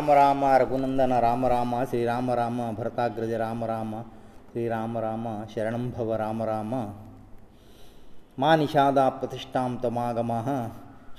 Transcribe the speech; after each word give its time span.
ರಾಮ 0.00 0.12
ರಾಮ 0.20 0.42
ರಘುನಂದನ 0.60 1.14
ರಾಮ 1.24 1.42
ರಾಮ 1.52 1.72
ಶ್ರೀ 1.88 1.98
ರಾಮ 2.10 2.28
ರಾಮ 2.38 2.58
ಭರತಾಗ್ರಜ 2.76 3.32
ರಾಮ 3.42 3.62
ರಾಮ 3.70 3.92
ಶ್ರೀ 4.50 4.62
ರಾಮ 4.72 4.94
ರಾಮ 5.04 5.26
ಶರಣಂಭವ 5.52 6.12
ರಾಮ 6.22 6.38
ರಾಮ 6.50 6.72
ಮಾ 8.42 8.50
ನಿಷಾದ 8.60 9.00
ಪ್ರತಿಷ್ಠಾಂ 9.18 9.72
ತಮಾಗಮ 9.82 10.32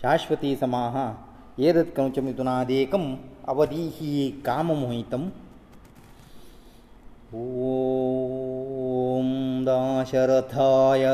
ಶಾಶ್ವತಿ 0.01 0.51
ಸಮಾಹ 0.63 0.95
ಏದತ್ 1.67 1.93
ಕಂಚ 1.97 2.20
ಮಿಥುನಾದೇಕಂ 2.27 3.05
ಅವಧೀಹಿ 3.53 4.13
ಕಾಮಮೋಹಿತಂ 4.47 5.25
ಓಂ 7.43 9.29
ದಾಶರಥಾಯ 9.70 11.05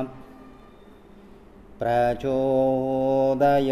प्रचोदय 1.81 3.71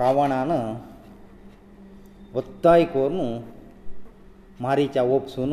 रावणान 0.00 0.52
वत्ताय 2.34 2.84
करून 2.94 3.20
मारीच्या 4.66 5.02
ओपसून 5.14 5.52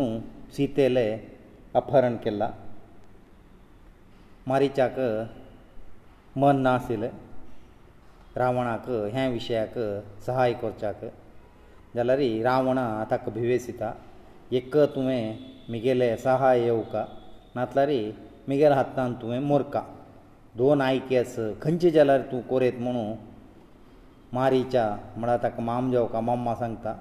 सीतेले 0.55 1.05
अपहरण 1.81 2.15
केला 2.25 2.49
मारीच्याक 4.47 4.99
मन 6.39 6.61
नाशिल्लें 6.61 7.09
रावणाक 8.37 8.89
हे 9.13 9.27
विशयाक 9.31 9.77
सहाय 10.25 10.53
करच्याक 10.61 11.03
जाल्यार 11.95 12.19
रावण 12.43 12.77
ताका 13.11 13.31
भिवेसिता 13.33 13.91
एक 14.59 14.75
तुवें 14.95 15.35
म्हगेले 15.69 16.09
सहाय 16.23 16.59
येवका 16.63 17.03
नातल्यार 17.55 17.89
म्हगेल्या 18.47 18.75
हातान 18.77 19.13
तुवें 19.21 19.39
मोरका 19.51 19.81
दोन 20.57 20.81
आयके 20.81 21.17
आस 21.17 21.35
खंयचे 21.61 21.89
जाल्यार 21.91 22.21
तूं 22.31 22.41
कोरयत 22.49 22.79
म्हणू 22.79 23.03
मारीच्या 24.33 24.83
म्हळ्यार 25.17 25.39
ताका 25.43 25.61
मामजोका 25.69 26.19
मम्मा 26.27 26.55
सांगता 26.55 26.93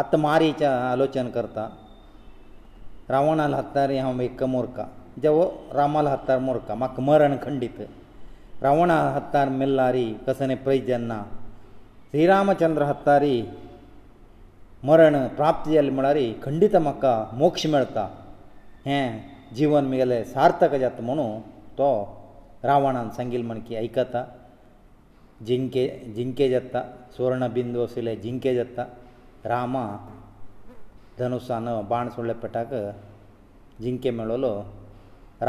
आतां 0.00 0.20
मारीच्या 0.20 0.74
आलोचन 0.90 1.28
करता 1.34 1.68
रावणाल 3.08 3.54
हातार 3.54 3.90
हांव 3.98 4.20
एक 4.20 4.42
मोरका 4.54 4.84
जेवो 5.22 5.48
रामाल 5.74 6.06
हातार 6.06 6.38
मोरका 6.48 6.74
म्हाका 6.74 7.02
मरण 7.02 7.36
खंडीत 7.42 7.80
ರಾವಣ 8.64 8.92
ಹತ್ತಾರ 9.16 9.48
ಮಲ್ಲಾರಿ 9.58 10.02
ಕಸನೆ 10.24 10.56
ಪ್ರಯಜನ 10.64 11.12
ಶ್ರೀರಾಮಚಂದ್ರ 12.08 12.82
ಹತ್ತಾರಿ 12.90 13.34
ಮರಣ 14.88 15.14
ಪ್ರಾಪ್ತಿಯಲಿ 15.38 15.92
ಮಳಾರಿ 15.98 16.24
ಖಂಡಿತ 16.46 16.74
ಮಕ್ಕ 16.88 17.06
ಮೋಕ್ಷ 17.40 17.64
ಮೇಳ್ತಾ 17.74 18.04
ಹ 18.88 18.98
ಜೀವನ್ 19.58 19.88
ಮೇಲೆ 19.94 20.18
ಸಾರ್ಥಕ 20.32 20.72
ಜತ್ಮನು 20.84 21.26
ತೋ 21.78 21.88
ರಾವಣನ 22.70 23.08
ಸಂგილಮಣಕಿ 23.18 23.74
ಐಕತ 23.84 24.14
ಜಿಂಕೆ 25.48 25.84
ಜಿಂಕೆ 26.18 26.46
ಜತ್ತ 26.54 26.76
ಸೂರಣ 27.16 27.42
ಬಿಂದುಸિલે 27.56 28.14
ಜಿಂಕೆ 28.26 28.52
ಜತ್ತ 28.60 28.80
ರಾಮ 29.52 29.74
ಧನೋಸಾನ 31.20 31.68
ಬಾಣ 31.92 32.06
ಸುಳ್ಳೆ 32.16 32.36
ಪಟಕ 32.44 32.72
ಜಿಂಕೆ 33.84 34.10
ಮೇಳೋಲೋ 34.20 34.54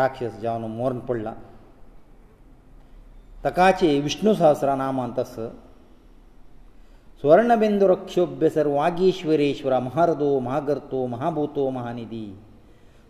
ರಾಕ್ಷಸ 0.02 0.34
ಜಾನು 0.46 0.68
ಮರಣ 0.82 1.02
ಪೊಳ್ಲಾ 1.10 1.34
ತಕಾಚೆ 3.48 3.90
ವಿಷ್ಣು 4.08 4.32
ಸಹಸ್ರನಾಮ 4.42 4.98
ಅಂತಸು 5.08 5.46
स्वर्णबिन्दु 7.24 7.86
रक्षोब्ભ્ય 7.92 8.48
ಸರ್ವಾಗೀಶ್ವರೇಶ್ವರ 8.56 9.76
ಮಹರ 9.88 10.10
ド 10.22 10.28
ಮಹರ್ಗತೋ 10.46 11.00
ಮಹಾಭೂತೋ 11.14 11.64
ಮಹಾನಿದಿ 11.76 12.24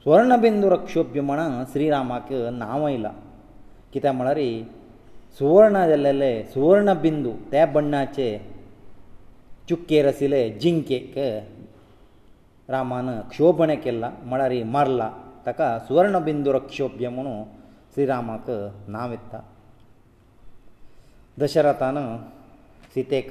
स्वर्णबिन्दु 0.03 0.68
रक्षोब्ભ્ય 0.75 1.22
ಮಣಾ 1.30 1.46
ಶ್ರೀರಾಮಕ 1.72 2.30
ನಾವೈಲ 2.64 3.06
ಕಿತಾ 3.94 4.12
ಮಳರಿ 4.20 4.50
स्वर्ण 5.38 5.75
ಎಲ್ಲಲೆ 5.97 6.31
स्वर्णबिन्दु 6.56 7.31
ತೇ 7.52 7.64
ಬಣ್ಣಾಚೆ 7.75 8.30
ಚುಕ್ಕೇ 9.70 10.00
ರಸಿಲೇ 10.08 10.41
ಜಿಂಕೆ 10.64 11.00
ಕ 11.16 11.28
ರಾಮಾನ 12.75 13.08
ಕ್ಷೋಪಣೆ 13.34 13.78
ಕೆಲ್ಲ 13.88 14.03
ಮಳರಿ 14.34 14.62
ಮರ್ಲ 14.75 15.02
ತಕಾ 15.47 15.70
स्वर्णबिन्दु 15.88 16.52
रक्षोब्ભ્યಮನು 16.59 17.36
ಶ್ರೀರಾಮಕ 17.94 18.47
ನಾವೆತ್ತ 18.97 19.34
ದಶರತನು 21.41 22.03
ಸೀತೆಕ 22.94 23.29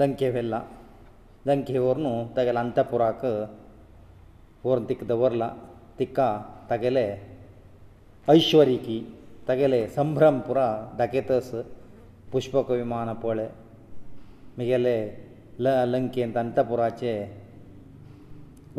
ಲಂಕೆ 0.00 0.28
ವೆಲ್ಲ 0.34 0.54
ಲಂಕೆವ 1.48 1.84
орನು 1.92 2.12
ತಗಲ 2.36 2.56
ಅಂತಪುರಾಕ 2.64 3.20
ಓರನ್ 4.68 4.86
ತಿಕ್ಕ 4.88 5.04
ದವರ್ಲ 5.10 5.44
ತಿಕ್ಕ 5.98 6.18
ತಗಲೇ 6.70 7.06
ಐಶ್ವರ್ಯಿಕಿ 8.36 8.98
ತಗಲೇ 9.50 9.80
ಸಂಭ್ರಮಪುರ 9.98 10.58
ದಕೇತಸ 11.00 11.50
পুষ্পಕ 12.32 12.68
ವಿಮಾನ 12.80 13.08
ಪೊಳೆ 13.24 13.46
미ગેಲೇ 14.58 14.96
ಲ 15.64 15.76
ಲಂಕೆ 15.92 16.22
ಅಂತಂತಪುರಾಚೇ 16.26 17.14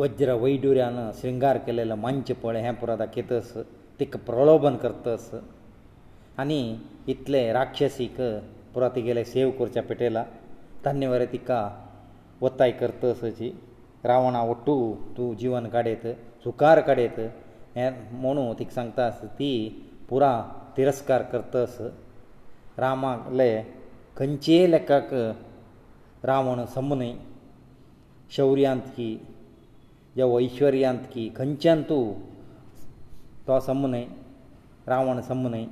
वज್ರ 0.01 0.29
ವೈಡೂರ್ಯನ 0.43 0.99
श्रृಂಗಾರಕಲೇಲ 1.19 1.93
ಮಂಚ 2.05 2.31
ಪೊಳೆ 2.43 2.61
햐 2.67 2.75
ಪುರ 2.83 2.91
ದಕೇತಸ 3.03 3.51
ತಿಕ್ಕ 3.99 4.15
ಪ್ರಲೋಭನ್ 4.29 4.79
ಕರ್ತಸ 4.85 5.35
आनी 6.41 6.61
इतले 7.13 7.39
राक्षसीक 7.57 8.15
पुरा 8.73 8.87
तिगेले 8.93 9.23
सेव 9.33 9.49
करच्या 9.57 9.81
पेटयला 9.89 10.23
धान्य 10.85 11.07
वरे 11.11 11.25
तिका 11.31 11.57
वताय 12.41 12.71
करतसची 12.81 13.49
रावणा 14.09 14.41
ओट्टू 14.51 14.75
तूं 15.17 15.33
जीवन 15.41 15.67
काडयत 15.73 16.05
सुकार 16.43 16.79
काडयत 16.87 17.19
हें 17.75 17.89
म्हणून 18.21 18.53
तिका 18.59 18.73
सांगता 18.77 19.05
आस 19.07 19.21
ती 19.39 19.51
पुरा 20.09 20.31
तिरस्कार 20.77 21.21
करतस 21.33 21.75
रामाले 22.83 23.51
खंयचेय 24.17 24.65
लेखाक 24.71 25.13
रावण 26.29 26.65
सम 26.75 26.93
न्हय 26.93 27.13
शौर्यांत 28.35 28.81
की 28.97 29.09
जावं 30.17 30.41
ऐश्वर्यांत 30.43 31.03
की 31.13 31.29
खंयच्यान 31.35 31.81
तूं 31.89 32.05
तो 33.47 33.59
सम 33.67 33.85
न्हय 33.85 34.05
रावण 34.87 35.21
सम 35.29 35.47
न्हय 35.47 35.65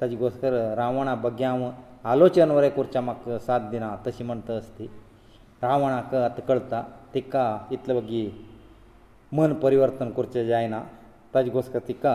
ताजे 0.00 0.16
घोसकर 0.16 0.52
रावणा 0.76 1.14
भग्यांव 1.24 1.68
आलोचन 2.10 2.50
वरें 2.50 2.68
करचें 2.76 3.00
म्हाका 3.04 3.38
साथ 3.46 3.68
दिना 3.70 3.94
तशें 4.06 4.24
म्हणटा 4.24 4.54
आसती 4.56 4.86
रावणाक 5.62 6.14
आतां 6.14 6.44
कळटा 6.48 6.80
तिका 7.14 7.42
इतले 7.72 7.94
बगी 7.94 8.22
मन 9.36 9.52
परिवर्तन 9.64 10.10
करचें 10.16 10.46
जायना 10.46 10.80
ताजे 11.34 11.50
घोसकर 11.50 11.78
तिका 11.88 12.14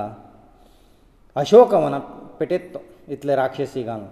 अशोक 1.42 1.74
वनाक 1.74 2.08
पेटयत 2.40 2.74
तो 2.74 2.80
इतले 3.14 3.36
राक्षसी 3.36 3.84
घालून 3.84 4.08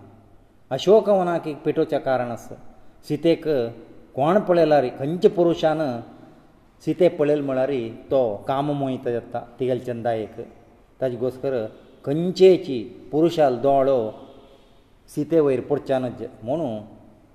अशोक 0.76 1.10
वनाक 1.10 1.48
एक 1.48 1.62
पेटोवचें 1.64 2.00
कारण 2.10 2.32
आसा 2.32 2.56
सितेक 3.08 3.46
कोण 4.16 4.40
पळयला 4.48 4.82
रे 4.82 4.90
खंयचे 5.00 5.28
पुरुशान 5.38 5.82
सितेक 6.86 7.18
पळयलें 7.18 7.44
म्हळ्यार 7.48 7.72
तो 8.12 8.22
काम 8.48 8.72
मोहीत 8.80 9.08
जाता 9.18 9.44
तिगेलें 9.60 9.84
चंदायेक 9.86 10.40
ताजे 11.02 11.18
घोसकर 11.18 11.54
खंयचेची 12.06 12.78
पुरुशाल 13.12 13.58
दोळो 13.62 14.00
सिते 15.16 15.40
वयर 15.40 15.60
पडच्या 15.70 16.00
न 16.00 16.06
म्हणून 16.44 16.80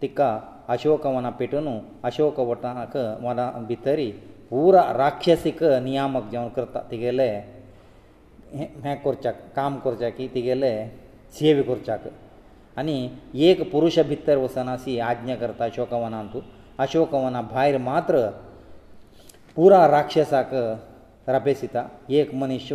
तिका 0.02 0.38
अशोक 0.74 1.06
वना 1.06 1.30
पेटोवन 1.38 1.68
अशोक 2.04 2.38
वटाक 2.48 2.96
वना 3.24 3.50
भितर 3.68 4.00
पुरा 4.50 4.82
राक्षसीक 4.96 5.62
नियामक 5.82 6.30
जावन 6.32 6.48
करता 6.56 6.80
तिगेले 6.90 7.28
हें 8.54 8.94
करच्याक 9.04 9.34
काम 9.56 9.78
करच्या 9.84 10.08
की 10.10 10.26
तिगेले 10.34 10.70
सेवा 11.38 11.62
करच्याक 11.72 12.08
आनी 12.78 12.96
एक 13.48 13.62
पुरुशा 13.72 14.02
भितर 14.08 14.36
वचना 14.38 14.76
सी 14.78 14.98
आज्ञा 15.08 15.36
करता 15.36 15.64
अशोक 15.64 15.92
वनांत 15.92 16.36
अशोक 16.80 17.14
वना 17.14 17.40
भायर 17.54 17.78
मात्र 17.88 18.26
पुरा 19.56 19.86
राक्षसाक 19.90 20.54
रापेसिता 21.28 21.86
एक 22.08 22.34
मनीस 22.40 22.68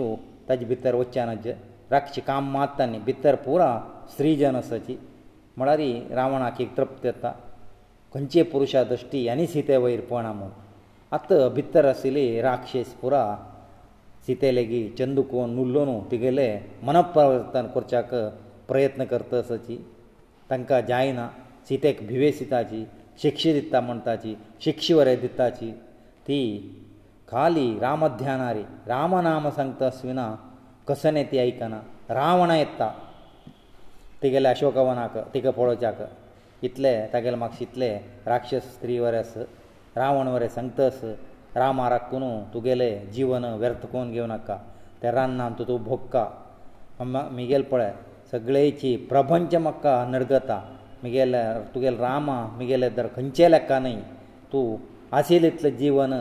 ताजे 0.50 0.66
भितर 0.66 0.96
वच्चे 0.96 1.24
नज 1.26 1.48
रक्षी 1.92 2.22
काम 2.30 2.44
मारता 2.54 2.86
न्ही 2.92 3.00
भितर 3.08 3.36
पुरा 3.46 3.70
स्त्रीजन 4.14 4.56
आसाची 4.56 4.98
म्हळ्यार 5.58 5.80
ही 5.80 5.94
रावणाक 6.18 6.62
एक 6.62 6.76
तृप्त 6.78 7.06
येता 7.06 7.32
खंयचे 8.14 8.44
पुरुशा 8.52 8.84
दृश्टी 8.92 9.28
आनी 9.30 9.46
सिते 9.54 9.78
वयर 9.84 10.02
पळना 10.10 10.32
म्हूण 10.34 10.50
आतां 11.16 11.50
भितर 11.54 11.86
आशिल्ली 11.90 12.26
राक्षस 12.42 12.94
पुरा 13.02 13.24
सिते 14.28 14.54
लेगीत 14.56 14.92
चंदुकोन 14.98 15.54
नुल्लोन 15.56 16.00
तिगेले 16.12 16.48
मनपरिवर्तन 16.88 17.68
करच्याक 17.76 18.14
प्रयत्न 18.70 19.04
करता 19.12 19.38
आसाची 19.40 19.78
तांकां 20.50 20.82
जायना 20.88 21.28
सितेक 21.70 22.06
भिवेसिताची 22.08 22.84
शिक्षा 23.22 23.52
दिता 23.54 23.80
म्हणटाची 23.82 24.36
शिक्षा 24.64 24.96
वरें 24.96 25.20
दिताची 25.22 25.72
ती 26.28 26.40
खाली 27.32 27.68
रामध्यानारी 27.82 28.64
रामनाम 28.88 29.50
सांगता 29.58 29.90
स्विना 29.98 30.36
कसन 30.88 31.18
येते 31.18 31.38
आयकना 31.40 31.80
रावण 32.14 32.52
येता 32.52 32.92
तेगेले 34.24 34.50
अशोकवनाक 34.50 35.18
तिका 35.34 35.50
पळोवच्याक 35.58 36.02
इतले 36.68 36.92
तागेले 37.14 37.36
म्हाका 37.38 37.56
शिकले 37.60 37.90
राक्षस 38.26 38.72
स्त्री 38.74 38.98
वरस 39.00 39.34
रावण 39.96 40.28
वरें 40.28 40.48
सांगतस 40.56 41.00
रामा 41.56 41.90
राखून 41.90 42.24
तुगेले 42.54 42.90
जीवन 43.14 43.44
व्यर्थ 43.62 43.86
कोवन 43.92 44.12
घेवं 44.12 44.28
नाका 44.28 44.58
ते 45.02 45.12
रान्नान 45.12 45.54
तूं 45.60 45.66
तूं 45.68 45.82
भोगका 45.84 46.26
म्हगेले 47.00 47.64
पळय 47.72 47.92
सगळेची 48.32 48.96
प्रपंच 49.10 49.56
म्हाका 49.56 49.96
नरगता 50.10 50.60
म्हगेले 51.04 51.44
तुगेले 51.76 51.98
रामा 52.02 52.40
म्हगेले 52.58 52.90
दर 52.98 53.08
खंयचे 53.16 53.52
लेखा 53.52 53.80
न्हय 53.80 53.96
तूं 54.54 54.66
आशिल्लें 55.18 55.50
इतलें 55.52 55.70
जीवन 55.78 56.14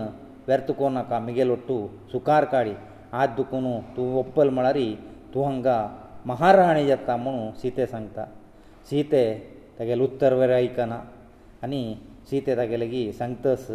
व्यर्थ 0.47 0.71
कोवं 0.71 0.93
नाका 0.95 1.19
म्हगेलो 1.27 1.57
तूं 1.69 1.87
सुखार 2.13 2.45
काडी 2.55 2.73
ಆ 3.21 3.23
ದುಕೋನು 3.39 3.73
ತು 3.95 4.03
ಒಪ್ಪಲ್ 4.21 4.51
ಮಳಾರಿ 4.59 4.87
ತೋಂಗಾ 5.33 5.79
ಮಹಾರಾಣಿಯ 6.31 6.93
ತಮೂ 7.09 7.35
ಸೀತೆ 7.61 7.85
ಸಂತಾ 7.95 8.25
ಸೀತೆ 8.89 9.25
ತೆಗೆ 9.79 9.97
ಉತ್ತರ 10.07 10.33
ವೈಕನ 10.41 10.95
ಅನಿ 11.67 11.83
ಸೀತೆ 12.29 12.53
ತೆಗೆಲಗಿ 12.61 13.03
ಸಂತಸ 13.21 13.67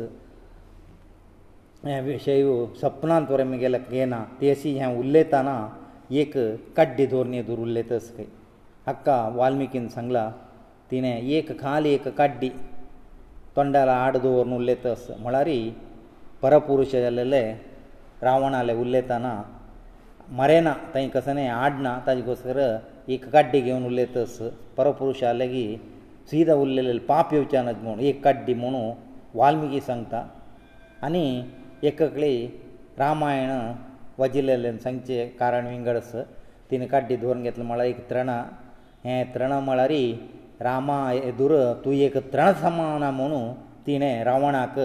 ಯ 1.89 1.97
ವಿಷಯ 2.07 2.37
ಸ್ವಪ್ನಂತ್ರಮಿಗೆಲಕೇನ 2.79 4.15
ತೇಶಿ 4.39 4.71
ಯ 4.79 4.83
ಉಲ್ಲೇತಾನಾ 5.01 5.55
ಏಕ 6.21 6.33
ಕಡ್ಡಿ 6.77 7.05
ದೋರ್ನಿ 7.11 7.39
ದುರುಲ್ಲೇತಸ 7.49 8.07
ಕೈ 8.17 8.27
ಅಕ್ಕ 8.91 9.07
ವಾಲ್ಮೀಕಿನ್ 9.37 9.89
ಸಂಗಲ 9.97 10.19
ತಿನೇ 10.89 11.13
ಏಕ 11.37 11.47
ಖಾಲೆ 11.63 11.89
ಏಕ 11.97 12.09
ಕಡ್ಡಿ 12.19 12.49
ತೊಂಡರ 13.57 13.89
ಆಡದು 14.05 14.31
ವರ್ನುಲ್ಲೇತಸ 14.37 15.05
ಮಳಾರಿ 15.25 15.59
ಪರಪುರುಷನಲ್ಲೇ 16.43 17.43
रावणाले 18.25 18.73
उलयताना 18.83 19.31
मरेना 20.39 20.73
थंय 20.93 21.07
कसं 21.15 21.39
आडना 21.63 21.91
ताजे 22.05 22.21
कसर 22.29 22.57
एक 23.15 23.27
काड्डी 23.33 23.59
घेवन 23.65 23.85
उलयतस 23.89 24.35
परपुरुशा 24.77 25.31
लेगीत 25.41 25.85
सीदा 26.29 26.53
उरलेले 26.63 26.97
पाप 27.11 27.33
येवचे 27.33 27.61
नात 27.65 27.75
म्हूण 27.83 27.99
एक 28.09 28.23
काड्डी 28.23 28.53
म्हणू 28.63 28.81
वाल्मिकी 29.39 29.79
सांगता 29.89 30.23
आनी 31.05 31.23
एककळी 31.89 32.33
रामायण 32.97 33.49
वजिलेले 34.19 34.71
सांगचे 34.85 35.25
कारण 35.39 35.67
विंगडस 35.67 36.11
तिने 36.71 36.85
काड्डी 36.93 37.15
धरून 37.23 37.43
घेतले 37.43 37.63
म्हळ्यार 37.69 37.87
एक 37.89 38.09
तृणां 38.09 38.41
हें 39.05 39.33
तृणां 39.35 39.61
म्हळ्यार 39.67 39.93
रामा 40.67 40.97
येदूर 41.13 41.55
तूं 41.85 41.93
एक 42.07 42.17
तृण 42.33 42.51
समाना 42.61 43.11
म्हणू 43.21 43.39
तिणें 43.87 44.23
रावणाक 44.29 44.79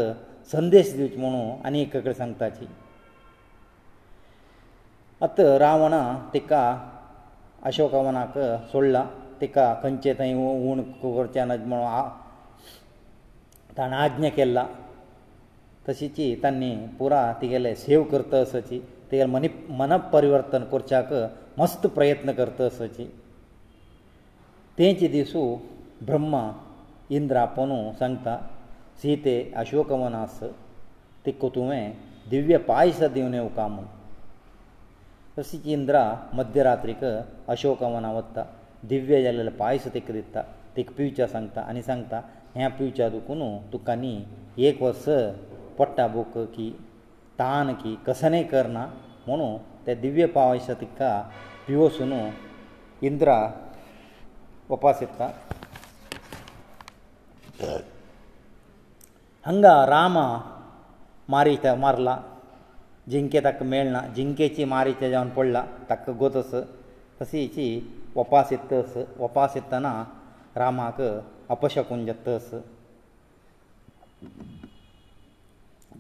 संदेश 0.53 0.95
दिवचो 0.97 1.21
म्हणू 1.21 1.43
आनी 1.65 1.83
एककडे 1.83 2.15
सांगताची 2.15 2.67
ಅತ 5.27 5.41
ರಾವಣ 5.63 5.95
ತಿಕ 6.35 6.53
ಅಶೋಕವನಕ 7.69 8.37
ಸೊಳ್ಳ 8.71 8.95
ತಿಕ 9.41 9.57
ಕಂಚೇ 9.83 10.13
ತೈ 10.19 10.29
ಉಣ 10.71 10.79
ಕುರ್ಚನ 11.01 11.55
ಜ್ಞಮಣ 11.65 11.83
ಆ 11.99 12.01
ತಾಣಾಜ್ಞ 13.77 14.27
ಕೆಲ್ಲ 14.39 14.59
ತಸಿಚಿ 15.85 16.27
ತನ್ನಿ 16.43 16.73
پورا 16.99 17.21
ತಿಗೆಲೆ 17.41 17.73
ಸೇವ 17.85 18.01
ಕರ್ತ 18.13 18.35
ಸಚಿ 18.55 18.79
ತೇಲ 19.11 19.27
ಮನ 19.37 19.45
ಮನ 19.83 19.93
ಪರಿವರ್ತನ್ 20.17 20.67
ಕುರ್ಚಾಕ 20.75 21.11
ಮಸ್ತ 21.61 21.87
ಪ್ರಯತ್ನ 21.97 22.31
ಕರ್ತ 22.41 22.61
ಸಚಿ 22.81 23.07
ತೇಂಚ 24.79 25.01
ದಿಸು 25.15 25.43
ಬ್ರಹ್ಮ 26.11 26.35
ಇಂದ್ರಪನ 27.19 27.73
ಸಂಕ್ತ 28.05 28.29
ಸೀತೆ 29.03 29.37
ಅಶೋಕವನಸ್ 29.63 30.45
ತಿಕ್ಕು 31.27 31.49
ತುವೆ 31.57 31.83
ದಿವ್ಯ 32.33 32.57
ಪಾಯಸ 32.71 33.01
ದಿವನೇ 33.17 33.41
ಉಕಾಮ 33.51 33.77
तशीच 35.37 35.67
इंद्रा 35.75 36.03
मध्यरात्रीक 36.39 37.03
अशोकवना 37.53 38.11
वता 38.17 38.43
दिव्य 38.91 39.21
जाल्लेलो 39.25 39.51
पायस 39.61 39.85
तिका 39.95 40.13
दिता 40.15 40.41
तिका 40.77 40.93
पिवच्या 40.97 41.27
सांगता 41.35 41.61
आनी 41.71 41.83
सांगता 41.83 42.21
हे 42.57 42.69
पिवच्या 42.79 43.09
दुखून 43.11 43.41
तुका 43.73 43.95
न्ही 44.01 44.13
एक 44.69 44.83
वर्स 44.83 45.05
पडटा 45.79 46.07
बूक 46.15 46.37
की 46.57 46.69
तान 47.39 47.73
की 47.83 47.95
कसने 48.07 48.43
करना 48.53 48.87
म्हणून 49.27 49.57
ते 49.87 49.95
दिव्य 50.05 50.27
पावस 50.37 50.69
तिका 50.81 51.11
पिवसून 51.67 52.13
इंद्रा 53.11 53.39
उपास 54.77 55.01
येता 55.03 55.31
हांगा 59.47 59.75
रामा 59.91 60.27
मारीत 61.35 61.67
मारला 61.79 62.17
जिंके 63.11 63.41
ताका 63.45 63.65
मेळना 63.67 64.01
जिंकेची 64.17 64.65
मारीचे 64.73 65.11
जावन 65.11 65.29
पडला 65.37 65.65
ताका 65.89 66.13
गोतस 66.19 66.55
तशीची 67.21 67.65
वपास 68.17 68.53
येतस 68.53 68.97
वपास 69.19 69.57
येतना 69.57 69.91
रामाक 70.57 71.01
अपशकून 71.51 72.05
जातस 72.07 72.53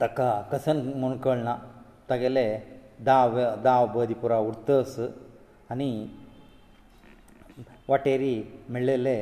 ताका 0.00 0.30
कसन 0.52 0.80
म्हूण 0.94 1.16
कळना 1.24 1.56
तागेले 2.10 2.44
दाव 3.06 3.38
दाव 3.62 3.86
बदी 3.94 4.14
पुरो 4.22 4.38
उरतस 4.48 4.98
आनी 5.70 5.90
वाटेरी 7.88 8.34
म्हणलेले 8.68 9.16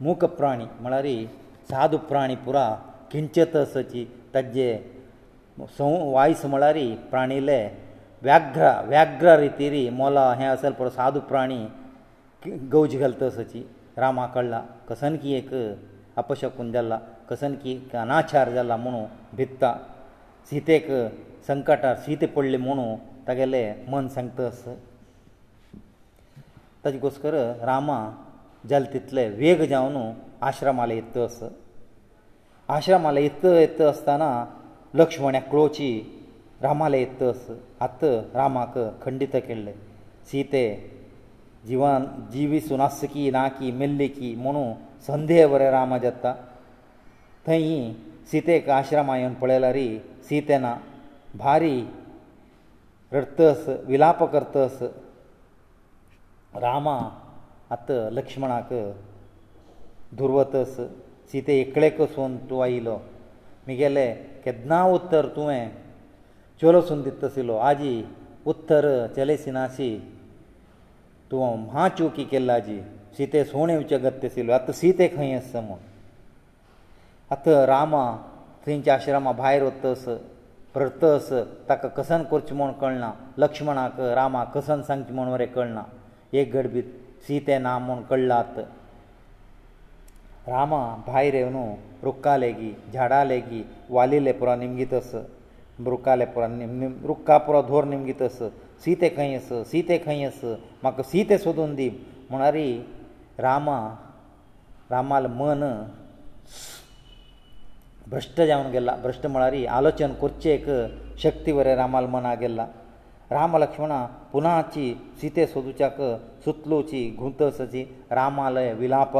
मूक 0.00 0.24
प्राणी 0.38 0.64
म्हळ्यार 0.80 1.06
सादू 1.70 1.96
प्राणी 2.08 2.34
पुरा 2.44 2.66
किंचतसची 3.12 4.04
ताजे 4.34 4.70
ಮೋ 5.58 5.66
ಸಂ 5.76 5.92
ವಾಯಸು 6.14 6.46
ಮಳ್ಳಾರಿ 6.52 6.84
ಪ್ರಾಣಿಲೇ 7.12 7.60
ವ್ಯಗ್ರ 8.26 8.62
ವ್ಯಗ್ರ 8.90 9.30
ರೀತಿರಿ 9.44 9.82
ಮೋಲಹ್ಯಾಸಲ್ 10.00 10.76
ಪರ 10.80 10.88
ಸಾದು 10.96 11.20
ಪ್ರಾಣಿ 11.30 11.58
ಗೌಜ 12.74 12.92
ಗಲ್ತಸಚಿ 13.02 13.62
ರಾಮಾಕಳ್ಳಾ 14.02 14.60
ಕಸನ್ಕಿ 14.88 15.30
ಏಕ 15.38 15.52
ಅಪಶಕುಂಡಲ್ಲ 16.22 16.94
ಕಸನ್ಕಿ 17.30 17.72
ಕನಾಚಾರಜಲ್ಲ 17.92 18.74
ಮನೋ 18.84 19.02
ಭಿತ್ತ 19.38 19.62
ಸೀತೆಕ 20.50 20.90
ಸಂಕಟ 21.48 21.84
ಸೀತೆ 22.04 22.28
ಪೊಳ್ಲೆ 22.36 22.60
ಮೋನು 22.66 22.86
ತಗಲೇ 23.30 23.64
ಮನ 23.92 24.06
ಸಂಕ್ತಸ 24.18 24.62
ತಜ್ಗೋಸ್ಕರ 26.84 27.36
ರಾಮಾ 27.70 27.98
ಜಲ್ತಿತಲೇ 28.72 29.24
ವೇಗ 29.42 29.60
ಜಾವ್ನು 29.72 30.04
ಆಶ್ರಮಾಲೈ 30.50 31.00
ತಸ 31.16 31.38
ಆಶ್ರಮಾಲೈ 32.76 33.26
ತ 33.42 33.56
ತಸ್ತಾನಾ 33.76 34.30
लक्ष्मण 34.96 35.38
क्लोची 35.50 35.88
रामाले 36.62 36.98
येतस 36.98 37.50
आत 37.82 38.04
रामाक 38.34 38.78
खंडित 39.02 39.34
केल्ले 39.46 39.72
सीते 40.30 40.62
जिवन 41.66 42.04
जिवी 42.32 42.60
सुनास 42.60 43.00
की 43.12 43.30
ना 43.30 43.46
की 43.58 43.70
मेल्ली 43.78 44.06
की 44.08 44.34
म्हणू 44.42 44.64
संदेह 45.06 45.46
बरें 45.48 45.70
रामा 45.70 45.98
जाता 45.98 46.32
थंय 47.46 47.90
सीतेक 48.30 48.68
आश्रमा 48.70 49.16
येवन 49.18 49.32
पळयल्यारी 49.40 49.88
सीते 50.28 50.58
ना 50.58 50.74
भारी 51.38 51.78
रडतस 53.12 53.68
विलाप 53.88 54.22
करतस 54.32 54.78
रामा 56.62 56.98
आत 57.76 57.90
लक्ष्मणाक 58.12 58.72
दुर्वतस 60.18 60.76
सीते 61.32 61.60
एकलेक 61.60 62.02
सोन 62.14 62.36
तूं 62.50 62.62
आयलो 62.64 62.98
म्हगेलें 63.68 64.40
केदना 64.44 64.84
उत्तर 64.98 65.26
तुवें 65.34 65.70
चलो 66.60 66.80
सुन 66.90 67.02
दितासलो 67.02 67.56
आजी 67.70 67.92
उत्तर 68.52 68.82
चले 69.16 69.36
सिनासी 69.44 69.90
तूं 71.30 71.42
म्हा 71.64 71.88
चौकी 71.98 72.24
केल्ली 72.30 72.52
आजी 72.54 72.78
सीते 73.16 73.42
सोण 73.50 73.70
येवचें 73.70 74.02
गत्तेसिलो 74.04 74.52
आतां 74.58 74.72
सीते 74.80 75.08
खंय 75.16 75.34
आसा 75.36 75.60
म्हूण 75.68 75.80
आतां 77.36 77.54
रामा 77.72 78.02
थंयच्या 78.66 78.94
आश्रमा 78.94 79.32
भायर 79.42 79.62
वतस 79.68 80.04
भरतस 80.74 81.28
ताका 81.68 81.88
कसन 81.98 82.22
करचें 82.30 82.54
म्हूण 82.56 82.72
कळना 82.80 83.12
लक्ष्मणाक 83.44 84.00
रामा 84.20 84.44
कसन 84.56 84.82
सांगचें 84.88 85.14
म्हूण 85.14 85.28
वरें 85.34 85.46
कळना 85.54 85.82
एक 86.42 86.52
गडबीत 86.54 86.88
सीते 87.28 87.58
ना 87.68 87.76
म्हूण 87.88 88.02
कळ्ळात 88.10 88.58
रामा 90.48 90.82
भायर 91.06 91.34
येवन 91.34 91.56
रुखां 92.04 92.36
लेगीत 92.38 92.92
झाडां 92.94 93.24
लेगीत 93.26 93.90
वाली 93.94 94.18
लेपुरो 94.26 94.54
निमगीत 94.62 94.92
अस 95.00 95.10
रुखां 95.94 96.16
लेपुरा 96.18 96.46
निम 96.48 96.92
रुखां 97.10 97.38
पुरो 97.46 97.62
धोर 97.70 97.84
निमगीत 97.92 98.22
अस 98.30 98.38
सीते 98.84 99.08
खंय 99.16 99.34
अस 99.40 99.48
सीते 99.70 99.98
खंय 100.06 100.24
अस 100.30 100.40
म्हाका 100.82 101.02
सीते 101.12 101.38
सोदून 101.44 101.74
दी 101.78 101.88
म्हणारी 102.30 102.68
रामा 103.46 103.78
रामाल 104.90 105.26
मन 105.40 105.60
भ्रश्ट 108.14 108.40
जावन 108.50 108.70
गेला 108.72 108.92
भ्रश्ट 109.02 109.26
म्हळ्यार 109.32 109.66
आलोचन 109.78 110.12
करचे 110.20 110.52
एक 110.54 110.68
शक्ती 111.22 111.52
वरें 111.52 111.74
रामाल 111.76 112.06
मना 112.14 112.34
गेला 112.42 112.66
राम 113.30 113.56
लक्ष्मणा 113.56 114.04
पुनाची 114.32 114.86
सीते 115.20 115.46
सोदुच्याक 115.46 116.00
सुतलोची 116.44 117.04
घुंतसची 117.18 117.84
रामालय 118.20 118.72
विलाप 118.80 119.16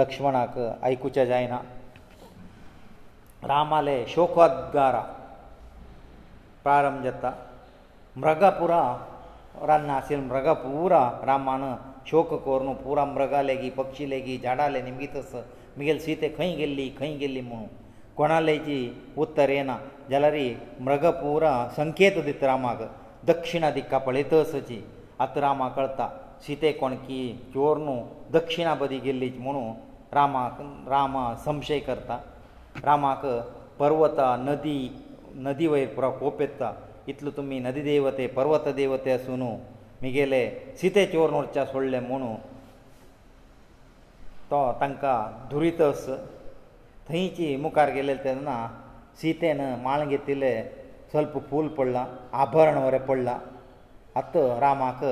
लक्ष्मणाक 0.00 0.58
आयकुचें 0.82 1.24
जायना 1.26 1.60
ರಾಮಾಲೇ 3.54 3.96
ಶೋಕಾದ್ಗಾರ 4.14 4.96
paramagnetic 6.66 7.36
ಮೃಗಪುರ 8.22 8.72
ರನ್ನasil 9.68 10.20
ಮೃಗಪುರ 10.30 10.94
ರಾಮಾನ 11.28 11.64
ಶೋಕಕೋರ್ನು 12.10 12.72
ಪುರ 12.82 12.98
ಮೃಗಾಲೇಗಿ 13.14 13.68
ಪಕ್ಷಿಲೇಗಿ 13.78 14.34
ಜಾಡಾಲೇ 14.44 14.80
ನಿಮಿಗಿತ 14.88 15.16
ಮಿಗೆಲ್ 15.78 16.00
ಸೀತೆ 16.06 16.28
ಕೈಗೆಲ್ಲಿ 16.38 16.86
ಕೈಗೆಲ್ಲಿ 17.00 17.42
ಮು 17.50 17.58
ಕೋಣಾಲೇಗಿ 18.18 18.78
ಉತ್ತರೇನ 19.24 19.70
ಜಲರಿ 20.12 20.46
ಮೃಗಪುರ 20.88 21.44
ಸಂಕೇತದಿತ 21.80 22.42
ರಾಮಗ 22.50 22.80
ದಕ್ಷಿಣಾ 23.30 23.68
ದಿಕ್ಕ 23.76 23.94
ಪಳೀತ 24.06 24.34
ಸಜಿ 24.52 24.80
ಅತ್ರಾಮಾ 25.26 25.68
ಕಳ್ತಾ 25.76 26.08
ಸೀತೆ 26.46 26.72
ಕೋಣಕಿ 26.80 27.20
चोरನು 27.54 27.94
ದಕ್ಷಿಣಾಪದಿ 28.38 28.98
ಗೆಲ್ಲಿ 29.06 29.30
ಮುನು 29.46 29.62
ರಾಮಾ 30.18 30.42
ರಾಮ 30.94 31.14
ಸಂಶಯ 31.46 31.80
ಕರ್ತ 31.88 32.10
ರಾಮಕ 32.86 33.22
ಪರ್ವತ 33.80 34.20
ನದಿ 34.48 34.76
ನದಿವೈರ 35.46 36.06
ಕೋಪೆತ್ತ 36.20 36.62
ಇತ್ಲು 37.10 37.30
ತುಮಿ 37.36 37.56
ನದಿ 37.66 37.82
ದೇವತೆ 37.90 38.24
ಪರ್ವತ 38.38 38.68
ದೇವತೆ 38.80 39.10
ಅಸುನು 39.18 39.50
ಮಿಗೆಲೆ 40.02 40.40
ಸೀತೆ 40.78 41.02
ಚೋರನೋರ್ಚಾ 41.12 41.62
ಸೊಳ್ಳೆ 41.72 42.00
ಮೋನು 42.08 42.30
ತೋ 44.50 44.60
ತಂಕ 44.82 45.04
ಧುರಿತ 45.50 45.80
ಅಸು 45.94 46.16
ಥೈಂಕಿ 47.08 47.48
ಮುಕಾರ 47.64 47.88
ಕೆಲೆ 47.96 48.14
ತೇನಾ 48.24 48.56
ಸೀತೆನ 49.20 49.60
ಮಾಳಂಗೆತಿಲೆ 49.86 50.52
ಸ್ವಲ್ಪ 51.10 51.38
ಪೂಲ್ 51.50 51.68
ಪೊಳ್ಳಾ 51.78 52.02
ಆಭರಣವರೆ 52.42 53.00
ಪೊಳ್ಳಾ 53.08 53.36
ಅತೋ 54.20 54.42
ರಾಮಕ 54.64 55.02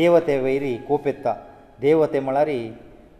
ದೇವತೆ 0.00 0.36
ವೈರಿ 0.46 0.74
ಕೋಪೆತ್ತ 0.88 1.26
ದೇವತೆ 1.86 2.20
ಮಳರಿ 2.28 2.60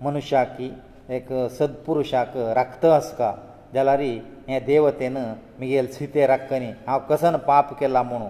ಮನುಷ್ಯಾಕಿ 0.07 0.69
ಏಕ 1.17 1.33
ಸದ್ಪುರುಷಾಕ 1.57 2.33
ರಕ್ತ 2.61 2.85
ಅಸ್ಕಾ 3.01 3.29
जाल्यार 3.77 4.01
हे 4.49 4.59
देवतेन 4.67 5.17
मिगेल 5.61 5.87
सितेराक 5.95 6.47
कनी 6.51 6.71
हांव 6.87 7.01
कसन 7.11 7.37
पाप 7.49 7.73
केला 7.79 8.03
म्हणू 8.11 8.29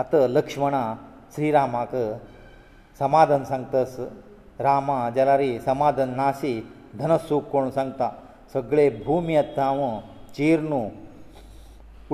आतां 0.00 0.20
लक्ष्मणा 0.36 0.82
श्रीरामाक 1.34 1.94
समाधान 3.00 3.44
सांगतस 3.50 3.96
रामा 4.66 4.98
जाल्यार 5.16 5.42
समाधान 5.66 6.10
नासी 6.16 6.52
धनसूख 6.98 7.42
कोण 7.52 7.70
सांगता 7.78 8.10
सगळे 8.54 8.88
भुमी 9.06 9.36
आतां 9.36 9.64
हांव 9.66 9.86
चिरनू 10.36 10.80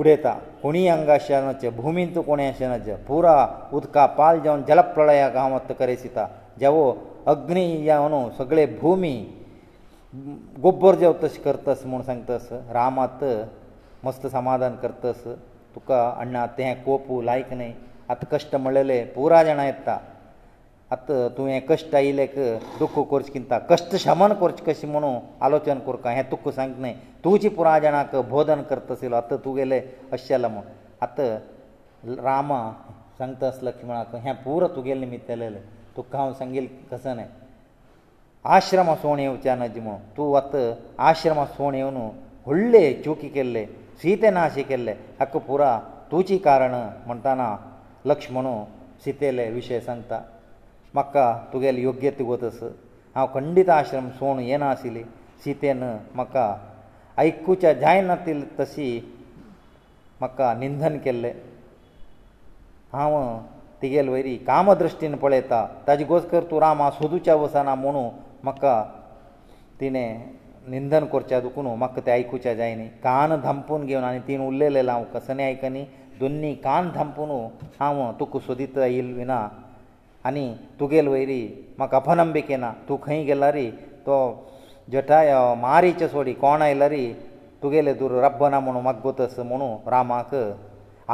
उडयता 0.01 0.33
कोणीय 0.61 0.89
हांगा 0.89 1.13
अशेंचे 1.13 1.69
भुमीन 1.75 2.15
तूं 2.15 2.21
कोणी 2.29 2.45
अशेंचे 2.47 2.95
पुरा 3.07 3.35
उदका 3.79 4.05
पाल 4.17 4.39
जावन 4.43 4.61
जलप्रळयाक 4.67 5.35
हांव 5.37 5.55
आतां 5.55 5.75
करेसिता 5.79 6.27
जेवो 6.59 6.83
अग्नी 7.33 7.65
जावन 7.85 8.15
सगळे 8.37 8.65
भुमी 8.81 9.15
गोब्बर 10.61 10.95
जेव 10.99 11.13
तशें 11.23 11.41
करतस 11.43 11.83
म्हूण 11.85 12.01
सांगतस 12.01 12.47
रामात 12.73 13.23
मस्त 14.05 14.27
समाधान 14.31 14.75
करतस 14.81 15.23
तुका 15.75 15.99
अण्णा 16.21 16.45
तें 16.57 16.83
कोप 16.83 17.07
लायक 17.29 17.51
न्हय 17.53 17.73
आतां 18.09 18.29
कश्ट 18.35 18.55
म्हणलेले 18.55 19.03
पुरा 19.15 19.41
जाणां 19.43 19.65
येता 19.65 19.97
आतां 20.95 21.27
तूं 21.37 21.47
हें 21.49 21.59
कश्ट 21.69 21.95
आयिल्लेक 21.95 22.35
दुख्ख 22.79 22.99
करचें 23.11 23.33
चिंता 23.33 23.59
कश्ट 23.71 23.95
शमन 24.05 24.33
करचें 24.41 24.63
कशें 24.71 24.87
म्हणून 24.91 25.17
आलोचन 25.45 25.79
करता 25.87 26.11
हें 26.17 26.23
तुक 26.31 26.49
सांग 26.55 26.73
न्हय 26.79 26.93
तुजी 27.23 27.49
पुराय 27.59 27.81
जाणांक 27.81 28.15
बोधन 28.31 28.61
करतासलो 28.71 29.15
आतां 29.15 29.37
तुगेलें 29.45 29.79
अशें 30.11 30.27
जालां 30.29 30.51
म्हूण 30.51 30.63
आतां 31.07 31.29
रामा 32.23 32.61
सांगता 33.17 33.47
आसलो 33.47 33.69
लक्ष्मणाक 33.69 34.15
हें 34.25 34.33
पुरो 34.43 34.67
तुगेलें 34.75 35.01
निमित्त 35.07 35.27
जालेलें 35.29 35.61
तुका 35.97 36.19
हांव 36.19 36.33
सांगिल्लें 36.39 36.83
कसो 36.91 37.13
न्हय 37.13 37.27
ಆಶ್ರಮ 38.55 38.89
ಸೋನಿಯೋ 39.03 39.31
ಚನದಿಮೋ 39.43 39.93
ತುವತ್ 40.15 40.59
ಆಶ್ರಮ 41.09 41.39
ಸೋನಿಯೋನು 41.55 42.03
ಒಳ್ಳೆ 42.51 42.81
ಚೋಕಿಕೆಲ್ಲ 43.05 43.57
ಸೀತನಾಶಿಕೆಲ್ಲ 44.01 44.89
ಅಕ್ಕಪುರ 45.23 45.63
ತುಚಿ 46.11 46.37
ಕಾರಣ 46.47 46.75
ಅಂತಾನಾ 47.11 47.47
ಲಕ್ಷ್ಮಣೋ 48.11 48.53
ಸೀತೆಲೇ 49.03 49.45
ವಿಷಯ 49.57 49.79
ಸಂತ 49.87 50.11
ಮಕ್ಕ 50.97 51.15
ತುಗೆಲ್ 51.53 51.79
ಯೋಗ್ಯತೆ 51.87 52.25
ಗೊತಸು 52.31 52.69
ಆ 53.19 53.23
ಖಂಡಿತ 53.37 53.69
ಆಶ್ರಮ 53.79 54.09
ಸೋನು 54.19 54.41
ಏನ 54.53 54.63
ಆಸಿದೆ 54.73 55.03
ಸೀತೇನ 55.41 55.87
ಮಕ್ಕ 56.19 56.35
ಐಕುಚ 57.25 57.63
ಜಾಯನತಿಲ 57.83 58.39
ತಸಿ 58.59 58.87
ಮಕ್ಕ 60.23 60.39
ನಿಂದನಕೆಲ್ಲ 60.61 61.27
ಹಾಮ 62.95 63.13
ತಿಗಳ 63.81 64.05
ವೈರಿ 64.15 64.35
ಕಾಮ 64.51 64.67
ದೃಷ್ಟಿನ 64.83 65.15
ಪળેತಾ 65.23 65.59
ತದಿಗೋಸ್ಕರ 65.87 66.43
ತು 66.51 66.57
ರಾಮ 66.65 66.83
ಸೋದುಚ 66.99 67.27
ಆಸನ 67.45 67.69
ಮನೋ 67.85 68.05
म्हाका 68.47 68.73
तिणें 69.79 70.09
निंदन 70.73 71.03
करचें 71.13 71.39
दुखो 71.45 71.61
न्हू 71.65 71.75
म्हाका 71.83 72.01
तें 72.05 72.11
आयकुचें 72.15 72.53
जाय 72.59 72.73
न्ही 72.79 72.87
कान 73.05 73.29
धांपून 73.45 73.85
घेवन 73.89 74.03
आनी 74.09 74.19
तीन 74.27 74.41
उरलेलें 74.47 74.81
हांव 74.91 75.03
कसनी 75.13 75.43
आयकनी 75.49 75.83
दोनी 76.19 76.53
कान 76.67 76.89
धांपून 76.97 77.29
हांव 77.79 77.99
तुका 78.19 78.39
सोदीत 78.47 78.77
येयल 78.85 79.11
विना 79.17 79.39
आनी 80.29 80.45
तुगेल 80.79 81.07
वयरी 81.13 81.41
म्हाका 81.77 81.97
अपनंबिके 82.01 82.55
ना 82.65 82.71
तूं 82.87 82.97
खंय 83.05 83.23
गेला 83.29 83.51
रे 83.55 83.67
तो 84.07 84.15
जटाय 84.93 85.31
मारीचे 85.65 86.07
सोडी 86.13 86.33
कोण 86.43 86.61
आयला 86.61 86.89
रे 86.93 87.05
तुगेले 87.63 87.93
दूर 87.99 88.11
रब्ब 88.25 88.43
ना 88.53 88.59
म्हणून 88.65 88.81
म्हाका 88.87 88.99
गोतस 89.03 89.37
म्हणू 89.51 89.67
रामाक 89.95 90.33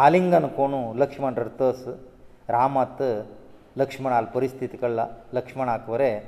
आलिंगन 0.05 0.45
कोणू 0.59 0.81
लक्ष्मण 1.01 1.33
रतस 1.45 1.85
रामात 2.55 3.01
लक्ष्मणाल 3.77 4.25
परिस्थिती 4.35 4.77
कळ्ळा 4.77 5.05
लक्ष्मणाक 5.33 5.89
बरें 5.89 6.19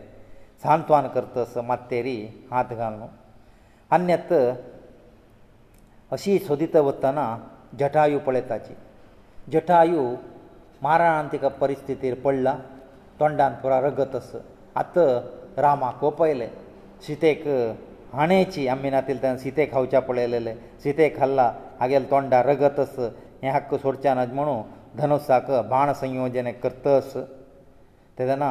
सांत्वान 0.63 1.07
करतस 1.15 1.57
मातेरी 1.67 2.15
हात 2.51 2.71
घालून 2.73 3.01
अन्यत 3.95 4.33
अशी 6.15 6.37
सोदीत 6.39 6.75
वतना 6.87 7.25
जटायू 7.79 8.19
पळयताची 8.25 8.73
जटायू 9.53 10.05
मारणान 10.81 11.27
तिका 11.31 11.47
परिस्थितीर 11.61 12.13
पडला 12.23 12.55
तोंडान 13.19 13.53
पुरा 13.61 13.79
रगत 13.81 14.15
आस 14.15 14.31
आत 14.83 14.97
रामाक 15.57 16.03
ओपयले 16.03 16.47
सीतेक 17.07 17.47
हाणेची 18.13 18.67
अंबिनातील 18.73 19.21
तेन्ना 19.21 19.37
सीते 19.39 19.65
खावच्या 19.71 19.99
पळयलेले 20.09 20.53
सीते 20.83 21.09
खाल्ला 21.17 21.51
हागेल 21.79 22.09
तोंडार 22.11 22.45
रगत 22.49 22.79
आस 22.79 22.95
हे 23.43 23.49
हक्क 23.51 23.75
सोडच्या 23.81 24.13
नज 24.15 24.31
म्हणून 24.33 24.61
धनुसाक 25.01 25.51
बाण 25.69 25.91
संयोजन 26.01 26.51
करतस 26.63 27.13
तेदना 28.19 28.49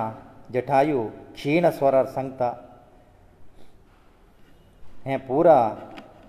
ಜಟಾಯು 0.54 0.96
ಖೀನ 1.38 1.66
ಸ್ವರ 1.76 1.96
ಸಂತ 2.14 2.40
ಅಹ 5.06 5.14
ಪೂರ 5.28 5.46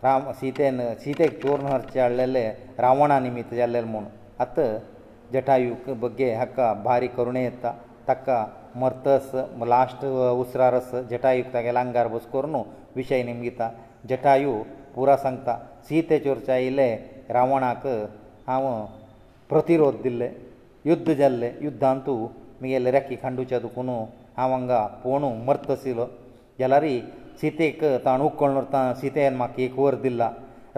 ರಾಮ 0.06 0.30
ಸೀತೇನ 0.40 0.82
ಸೀತೇ 1.02 1.26
ಚೋರನ 1.42 1.68
ಹರ್ಚಾಳಲ್ಲೆ 1.74 2.44
ರಾವಣಾ 2.84 3.18
ನಿಮಿತ್ತ 3.26 3.58
ಜಲ್ಲೆಲ್ಮೂನ 3.60 4.06
ಅತ 4.44 4.58
ಜಟಾಯು 5.34 5.74
ಕ 5.86 5.96
ಬಗ್ಗೆ 6.04 6.28
ಹಕ್ಕ 6.42 6.60
ಬಾರಿ 6.86 7.10
ಕರುಣೆಯತ್ತ 7.18 7.66
ತಕ್ಕ 8.10 8.28
ಮರ್ತಸ್ 8.82 9.34
ಲಾಸ್ಟ್ 9.74 10.06
ಉಸರರಸ 10.44 10.92
ಜಟಾಯು 11.12 11.44
ತಗೆ 11.56 11.74
ಲಂಗಾರ್ 11.78 12.12
ಬಸ್ಕರುನು 12.16 12.62
ವಿಷಯ 13.00 13.20
ನಿಮಿಗಿತ 13.30 13.62
ಜಟಾಯು 14.12 14.54
ಪೂರ 14.96 15.10
ಸಂತ 15.26 15.48
ಸೀತೇ 15.90 16.18
ಚೋರ್ಚಾಇಲೆ 16.28 16.88
ರಾವಣಾಕ 17.38 17.84
ಆವ 18.56 18.66
ಪ್ರತಿರೋಧ 19.52 19.98
ದಿಲ್ಲೆ 20.08 20.30
ಯುದ್ಧ 20.92 21.10
ಜಲ್ಲೆ 21.22 21.50
ಯುದ್ಧಾಂತೂ 21.68 22.16
ಎಲ್ಲರಿಕ್ಕಿ 22.78 23.16
ಖಂಡುಚ 23.26 23.52
ಅದಕೊನ 23.60 23.92
ಆವಂಗ 24.44 24.72
ಪೋನು 25.04 25.30
ಮರ್ತಸಿಲೋ 25.48 26.06
ಎಲ್ಲರಿ 26.66 26.96
ಸೀತೇಕ 27.40 27.82
ತಾಣೂಕಣ್ಣುರ 28.08 28.66
ತಾನ 28.76 28.88
ಸೀತೇನ್ 29.00 29.38
ಮಕ್ಕೇ 29.44 29.68
ಕೋರ್ದಿಲ್ಲ 29.78 30.24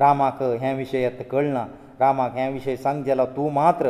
ರಾಮಾಕ 0.04 0.38
ಹ್ಯಾ 0.64 0.72
ವಿಷಯ 0.84 1.06
ತಕಳ್ನ 1.20 1.60
ರಾಮಾಕ 2.04 2.32
ಹ್ಯಾ 2.40 2.48
ವಿಷಯ 2.58 2.76
सांगಜಲ 2.86 3.22
तू 3.36 3.44
ಮಾತ್ರ 3.60 3.88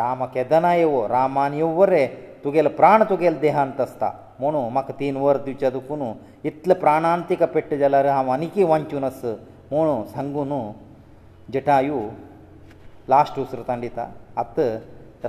ರಾಮ 0.00 0.20
ಕೆದನಯೋ 0.34 0.92
ರಾಮಾನೆವ್ವರೆ 1.16 2.02
ತುಗೆಲ 2.44 2.68
ಪ್ರಾಣ 2.80 2.98
ತುಗೆಲ 3.10 3.34
ದೇಹಂತಸ್ತಾ 3.44 4.08
ಮೋನೋ 4.42 4.62
ಮಕ 4.76 4.88
3 5.02 5.20
ವರ್ದ್ 5.24 5.46
ವಿಚಾರಕೊನ 5.52 6.04
ಇತ್ಲ 6.50 6.72
ಪ್ರಾಣಾಂತಿಕ 6.84 7.42
ಪೆಟ್ಟ 7.54 7.70
ಜಲರ 7.82 8.06
ಆವನಿಕೆ 8.20 8.62
ವಂಚನಸ್ 8.72 9.24
ಮೋನೋ 9.72 9.96
ಸಂಗುನೋ 10.14 10.62
ಜಟಾಯು 11.56 11.98
ಲಾಸ್ಟ್ 13.12 13.40
ಶ್ರುತಂಡಿತ 13.52 13.98
ಅತ್ತ 14.42 14.58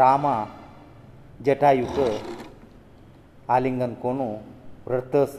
ರಾಮ 0.03 0.25
जटायूक 1.43 1.97
आलिंगन 3.55 3.93
कोणू 4.01 4.27
व्रतस 4.87 5.35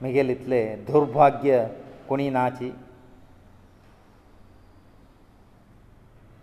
म्हगेले 0.00 0.32
इतले 0.32 0.62
दुर्भाग्य 0.88 1.66
कोणी 2.08 2.28
नाची 2.30 2.70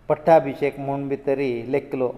पट्टाभिशेक 0.08 0.78
म्हूण 0.80 1.06
बी 1.08 1.16
तरी 1.26 1.52
लेखलो 1.72 2.08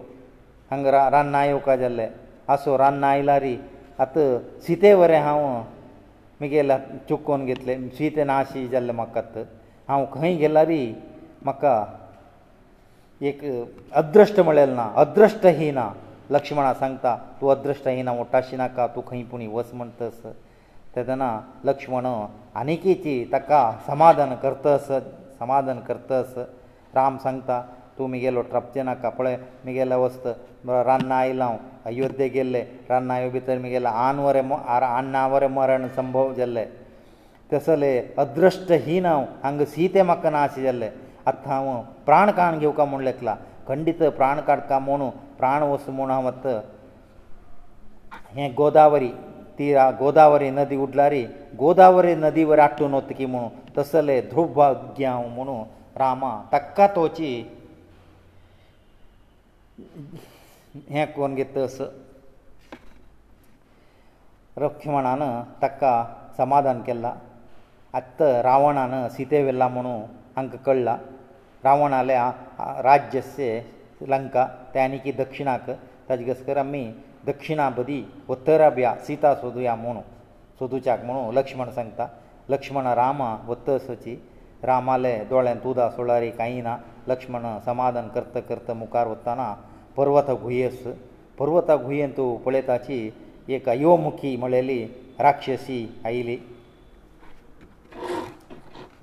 हांगा 0.71 0.91
रा 0.91 1.09
रान्नां 1.11 1.45
येवकार 1.45 1.77
जाल्लें 1.79 2.07
आसो 2.53 2.77
रान्नां 2.77 3.09
आयला 3.11 3.37
री 3.39 3.55
आतां 4.03 4.39
सिते 4.67 4.93
वरें 4.93 5.19
हांव 5.21 5.43
म्हगेल्या 6.39 6.77
चुकोन 7.09 7.45
घेतलें 7.45 7.87
सीते 7.97 8.23
नाशी 8.31 8.67
जाल्लें 8.69 8.93
म्हाका 8.95 9.21
हांव 9.87 10.05
खंय 10.13 10.35
गेला 10.37 10.63
री 10.65 10.83
म्हाका 11.45 11.75
एक 13.27 13.43
अद्रश्ट 14.01 14.39
म्हळेलें 14.39 14.75
ना 14.75 14.91
अद्रश्ट 15.03 15.45
ही 15.57 15.69
ना 15.71 15.91
लक्ष्मणा 16.31 16.73
सांगता 16.73 17.15
तूं 17.41 17.49
अदृश्ट 17.55 17.87
ही 17.87 18.01
ना 18.03 18.11
ओटाशी 18.19 18.55
नाका 18.57 18.85
तूं 18.95 19.01
खंय 19.07 19.23
पुणी 19.31 19.47
वच 19.47 19.69
म्हण 19.73 19.89
तस 20.01 20.21
तेदना 20.95 21.29
लक्ष्मण 21.65 22.05
आनिकेची 22.57 23.23
ताका 23.31 23.59
समाधान 23.87 24.35
करतस 24.43 24.87
समाधान 25.39 25.79
करतस 25.87 26.37
राम 26.95 27.17
सांगता 27.23 27.61
तूं 27.97 28.07
म्हगेलो 28.09 28.41
ट्रपचें 28.51 28.83
नाका 28.85 29.09
पळय 29.17 29.35
म्हगेलो 29.63 29.99
वस्त 30.03 30.27
रान्नां 30.67 31.17
आयलो 31.19 31.43
हांव 31.43 31.57
अयोध्ये 31.87 32.27
गेल्लें 32.29 32.63
रान्नां 32.89 33.17
येवं 33.19 33.31
भितर 33.31 33.57
म्हगेलें 33.59 33.89
आनवरें 33.89 34.41
मर 34.49 34.83
आन्नावरें 34.83 35.47
मरण 35.53 35.87
संभव 35.95 36.33
जाल्ले 36.37 36.65
तसले 37.53 37.97
अदृश्ट 38.17 38.71
ही 38.85 38.99
ना 38.99 39.13
हांगा 39.43 39.65
सीते 39.75 40.01
म्हाका 40.01 40.29
नाश 40.29 40.59
जाल्ले 40.63 40.89
आतां 41.27 41.53
हांव 41.53 41.81
प्राण 42.05 42.31
काण 42.37 42.59
घेवका 42.59 42.85
म्हूण 42.85 43.01
लेखलां 43.03 43.35
खंडीत 43.67 44.01
प्राण 44.17 44.39
काडटा 44.47 44.79
म्हणू 44.79 45.09
प्राण 45.37 45.63
वस 45.69 45.87
म्हूण 45.89 46.11
हांव 46.11 46.25
वत 46.27 46.45
हें 48.35 48.51
गोदावरी 48.57 49.09
ती 49.57 49.73
गोदावरी 49.99 50.49
नदी 50.51 50.77
उडलारी 50.83 51.25
गोदावरी 51.59 52.13
नदीवर 52.15 52.59
आटून 52.59 52.93
वतकी 52.93 53.25
म्हणू 53.25 53.49
तसले 53.77 54.19
ध्रुभाग्य 54.29 55.07
हांव 55.07 55.27
म्हणू 55.35 55.63
रामा 55.99 56.39
ताका 56.51 56.87
तोची 56.95 57.27
हें 60.89 61.05
कोण 61.15 61.35
घेत 61.35 61.55
तस 61.57 61.81
लक्ष्मणान 64.61 65.21
ताका 65.61 65.93
समाधान 66.37 66.81
केला 66.81 67.13
आत्त 67.93 68.21
रावणान 68.43 69.07
सीते 69.09 69.41
व्हेला 69.41 69.67
म्हणू 69.67 69.97
हांकां 70.35 70.59
कळ्ळां 70.65 70.97
रावणाले 71.65 72.15
राज्यस्य 72.87 73.59
लंका 74.09 74.45
ते 74.73 74.79
आनी 74.79 74.97
की 75.05 75.11
दक्षिणाक 75.21 75.69
ताजे 76.09 76.23
कसकर 76.25 76.57
आमी 76.61 76.81
दक्षिणा 77.27 77.69
बदी 77.77 78.01
उत्तरा 78.33 78.69
बिया 78.75 78.93
सीता 79.05 79.33
सोदुया 79.41 79.75
म्हणू 79.75 80.01
सोदुच्याक 80.59 81.03
म्हणू 81.05 81.31
लक्ष्मण 81.37 81.69
सांगता 81.77 82.07
लक्ष्मण 82.53 82.87
रामा 83.01 83.29
वत्त 83.47 83.69
सची 83.87 84.15
रामाले 84.69 85.15
दोळ्यांत 85.29 85.65
उदा 85.67 85.89
सोळारी 85.95 86.29
कांय 86.37 86.61
ना 86.67 86.77
लक्ष्मण 87.07 87.45
समाधान 87.65 88.07
करत 88.15 88.37
करत 88.49 88.71
मुखार 88.81 89.07
वताना 89.07 89.53
पर्वत 89.97 90.29
गुयेस 90.43 90.81
पर्वत 91.39 91.71
गुयेंत 91.85 92.19
पळयताची 92.45 92.99
एक 93.55 93.69
अयोमुखी 93.69 94.35
म्हळेली 94.41 94.83
राक्षसी 95.21 95.77
आयली 96.05 96.37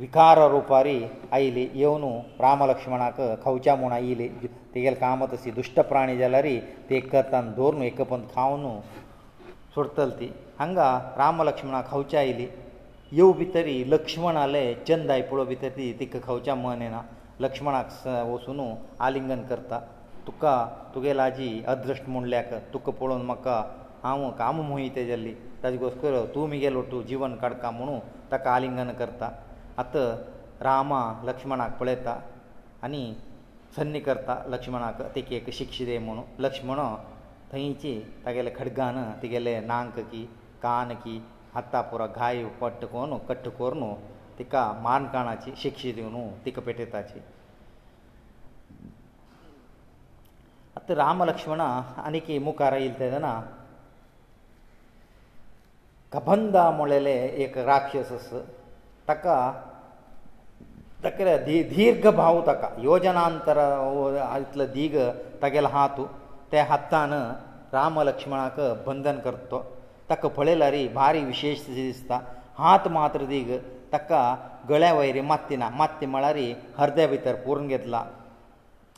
विकार 0.00 0.38
रुपारी 0.50 0.96
आयली 1.34 1.66
येवन 1.78 2.04
राम 2.40 2.62
लक्ष्मणाक 2.70 3.16
खावच्या 3.44 3.74
म्हूण 3.76 3.92
आयली 3.92 4.28
तेगेलें 4.74 4.96
काम 5.00 5.24
तशी 5.32 5.50
दुश्ट 5.56 5.80
प्राणी 5.88 6.16
जाल्यार 6.18 6.44
ते 6.90 6.96
एकतान 6.96 7.52
दवर 7.56 7.72
न्हू 7.74 7.84
एकपंत 7.84 8.24
खावन 8.34 8.66
सोडतली 9.74 10.08
ती 10.20 10.32
हांगा 10.58 10.88
राम 11.18 11.42
लक्ष्मणाक 11.42 11.90
खावचे 11.90 12.16
आयली 12.18 12.46
येवं 13.16 13.32
भितर 13.38 13.66
लक्ष्मण 13.94 14.36
आले 14.36 14.64
चंद 14.88 15.10
आयपुळो 15.10 15.44
भितर 15.44 15.68
ती 15.76 15.92
तिका 16.00 16.18
खावच्या 16.26 16.54
मन 16.54 16.82
येना 16.82 17.00
लक्ष्मणाक 17.40 18.06
वचून 18.06 18.60
आलिंगन 19.04 19.42
करता 19.50 19.80
तुका 20.26 20.54
तुगेले 20.94 21.22
आजी 21.22 21.62
अदृश्ट 21.68 22.08
म्हणल्याक 22.08 22.52
तुका 22.72 22.92
पळोवन 23.00 23.22
म्हाका 23.26 23.62
हांव 24.04 24.28
काम 24.38 24.60
मोहिते 24.68 25.06
जाल्ली 25.06 25.34
ताजे 25.62 25.76
गोश्ट 25.78 26.06
तूं 26.34 26.48
मुगेलो 26.48 26.82
तूं 26.92 27.02
जीवन 27.08 27.34
काडका 27.36 27.70
म्हणून 27.70 27.98
ताका 28.32 28.52
आलिंगन 28.54 28.90
करता 28.98 29.30
ಅತ 29.80 29.96
ರಾಮ 30.68 30.92
ಲಕ್ಷ್ಮಣಾ 31.28 31.66
ಕೊಳೆತಾ 31.78 32.14
ಅನಿ 32.86 33.02
ಸನ್ನಿಕರ್ತಾ 33.76 34.34
ಲಕ್ಷ್ಮಣಕ 34.52 35.04
ತಿಕೆ 35.14 35.36
ಶಿಕ್ಷಿದೇಮನು 35.60 36.22
ಲಕ್ಷ್ಮಣೋ 36.44 36.88
ತೈಂಚಿ 37.50 37.92
ತಗಲೆ 38.24 38.50
ಖಡ್ಗಾನ 38.58 38.98
ತಿಗೆಲೆ 39.22 39.54
ನಾಂಕಕಿ 39.72 40.22
ಕಾನಕಿ 40.64 41.16
ಹತ್ತಾ 41.56 41.80
پورا 41.88 42.06
ಗಾಯೆ 42.18 42.44
ಪಟ್ಟುಕೋನು 42.60 43.16
ಕಟ್ಟಿಕೋರುನು 43.28 43.88
ತಿಕ 44.36 44.54
ಮಾನ್ಕಾಣಾಚಿ 44.84 45.50
ಶಿಕ್ಷಿದಿವನು 45.62 46.22
ತಿಕ 46.44 46.56
ಪೆಟ್ಟತಾಚಿ 46.66 47.20
ಅತ 50.78 50.88
ರಾಮ 51.02 51.22
ಲಕ್ಷ್ಮಣಾ 51.30 51.68
ಅನಿಕೆ 52.08 52.36
ಮೂಕಾರ 52.46 52.74
ಇಲ್ತದನ 52.88 53.28
ಕಪಂದಾ 56.14 56.64
ಮೊಳೆಲೆ 56.78 57.16
ಏಕ 57.44 57.54
ರಾಕ್ಷಸಸ್ 57.70 58.32
ताका 59.12 59.36
ताका 61.04 61.36
दीर्घ 61.76 62.04
भाव 62.20 62.34
ताका 62.48 62.68
योजनांतर 62.88 63.58
इतलो 64.44 64.66
दीर्घ 64.76 64.96
तागेलो 65.42 65.68
हात 65.76 65.96
त्या 66.50 66.64
हातान 66.70 67.12
राम 67.76 68.00
लक्ष्मणाक 68.08 68.58
बंदन 68.86 69.18
करतो 69.26 69.58
ताका 70.10 70.28
पळयल्यार 70.38 70.74
भारी 70.94 71.20
विशेश 71.32 71.64
दिसता 71.74 72.18
हात 72.58 72.88
मात्र 72.96 73.24
दीग 73.32 73.50
ताका 73.92 74.20
गळ्या 74.68 74.92
वयरी 74.94 75.20
मात्ती 75.32 75.56
ना 75.60 75.68
मात्ती 75.80 76.06
म्हळ्यार 76.12 76.38
हर्द्या 76.78 77.06
भितर 77.08 77.34
पुरून 77.44 77.66
घेतला 77.74 78.04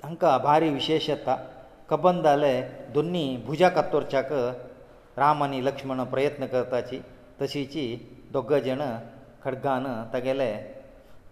हांकां 0.04 0.36
भारी 0.42 0.68
विशेश 0.70 1.08
येता 1.10 1.36
कबंद 1.90 2.24
जाले 2.24 2.52
दोनी 2.94 3.26
भुजा 3.46 3.68
कातोरच्याक 3.76 4.32
राम 5.18 5.42
आनी 5.42 5.64
लक्ष्मण 5.64 6.04
प्रयत्न 6.14 6.46
करताची 6.54 7.00
तशीची 7.40 7.86
दोग 8.32 8.54
जाण 8.64 8.80
खड्गान 9.44 9.86
तागेले 10.12 10.50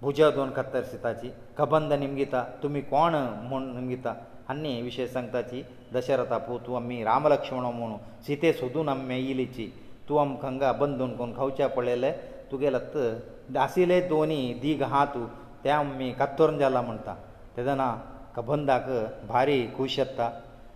भुजा 0.03 0.27
दोन 0.39 0.51
कत्तर 0.57 0.83
सिताची 0.91 1.29
कबंद 1.59 1.93
निमगिता 2.03 2.41
तुमी 2.63 2.81
कोण 2.93 3.15
म्हूण 3.49 3.63
निमगिता 3.77 4.13
आनी 4.53 4.73
विशय 4.87 5.07
सांगताची 5.15 5.63
दशरथा 5.95 6.39
पू 6.47 6.59
तूं 6.67 6.77
आमी 6.81 7.03
रामलक्ष्मण 7.09 7.65
म्हूण 7.79 7.97
सिते 8.27 8.53
सोदून 8.61 8.89
आमी 8.95 9.05
मेयिलीची 9.13 9.67
तूं 10.09 10.21
आमकां 10.21 10.51
हांगा 10.51 10.73
बंदून 10.83 11.17
कोण 11.17 11.33
खावचें 11.37 11.67
पडलेले 11.77 12.13
तुगेले 12.53 13.09
आशिल्ले 13.65 14.01
दोनी 14.13 14.41
दीग 14.63 14.83
आहा 14.91 15.05
तूं 15.15 15.27
ते 15.65 15.71
आमी 15.81 16.11
कत्तोरन 16.21 16.59
जाला 16.59 16.81
म्हणटा 16.89 17.15
तेदना 17.57 17.91
कबंदाक 18.37 18.89
भारी 19.29 19.61
खूश 19.77 19.99
येता 19.99 20.31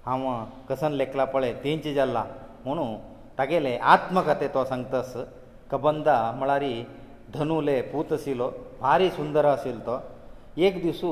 हांव 0.06 0.30
कसन 0.68 0.92
लेखला 1.02 1.24
पळय 1.34 1.52
तेंचे 1.64 1.94
जाला 1.94 2.24
म्हुणू 2.64 2.86
तागेले 3.38 3.76
आत्मकथे 3.94 4.48
तो 4.54 4.64
सांगतास 4.72 5.16
कबंदा 5.70 6.20
म्हळ्यारी 6.38 6.74
ಧನೂಲೇ 7.38 7.76
ಪೂತಸಿಲೋ 7.92 8.48
ಬಾರಿ 8.82 9.08
ಸುಂದರ 9.18 9.46
ಆಸಿಲ್ತೋ 9.56 9.96
ಏಕ್ 10.66 10.78
ದಿಸು 10.84 11.10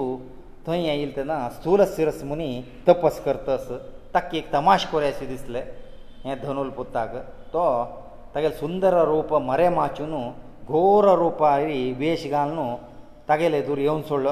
ತಾಯಾ 0.66 0.92
ಇಲ್ತನಾ 1.04 1.36
ಸ್ತೂಲಸಿರಸ್ 1.56 2.22
ಮುನಿ 2.28 2.48
ತಪಸ್ 2.86 3.18
ಕರ್ತ 3.26 3.48
ಆಸ 3.56 3.68
ತಕ್ಕಿ 4.14 4.36
ಏಕ್ 4.40 4.48
ತಮಾಶ 4.56 4.84
ಕೋರಯಸಿ 4.92 5.26
दिसले 5.32 5.62
ಯಾ 6.28 6.34
ಧನೂಲ್ 6.44 6.70
ಪೂತಾಕ 6.78 7.12
ತಕೈ 8.34 8.50
ಸುಂದರ 8.62 8.94
ರೂಪ 9.12 9.30
ಮರೆಮಾಚುನ 9.50 10.14
ಗೋರ 10.70 11.04
ರೂಪಾಯಿ 11.24 11.80
ವೇಷಗಾನನು 12.00 12.66
ತಕೈಲೇ 13.30 13.60
ದುರ್ಯವನ್ 13.68 14.04
ಸೋಳ್ಳ 14.10 14.28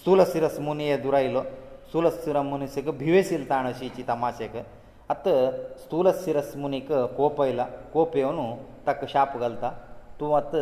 ಸ್ತೂಲಸಿರಸ್ 0.00 0.58
ಮುನಿಯ 0.66 0.92
ದುರ 1.04 1.16
ಇಲೋ 1.28 1.42
ಸ್ತೂಲಸಿರ 1.88 2.38
ಮುನಿ 2.50 2.66
ಸಿಗ 2.74 2.90
ಭಿವೇಶ 3.02 3.28
ಇಲ್ತಾನ 3.38 3.68
ಆಸಿ 3.74 3.86
ಚೀ 3.96 4.02
ತಮಾಶೆಕ 4.10 4.54
ಅತ 5.12 5.26
ಸ್ತೂಲಸಿರಸ್ 5.82 6.52
ಮುನಿ 6.62 6.80
ಕ 6.88 7.04
ಕೋಪ 7.18 7.36
ಐಲ 7.50 7.60
ಕೋಪೇವನು 7.94 8.44
ತಕ್ಕ 8.86 9.02
ಶಾಪ 9.12 9.32
ಗಲ್ತಾ 9.42 9.68
તુ 10.20 10.26
મત 10.34 10.52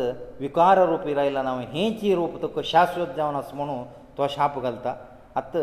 વિકારરૂપી 0.41 1.15
રહીલા 1.19 1.45
ન 1.47 1.49
હું 1.55 1.65
હેંચી 1.75 2.13
રૂપતક 2.19 2.55
શાસ્વ્ય 2.71 3.05
જાવન 3.17 3.37
અસમણો 3.43 3.77
તુ 4.15 4.21
શાપ 4.35 4.53
ગલતા 4.65 4.95
અત 5.39 5.53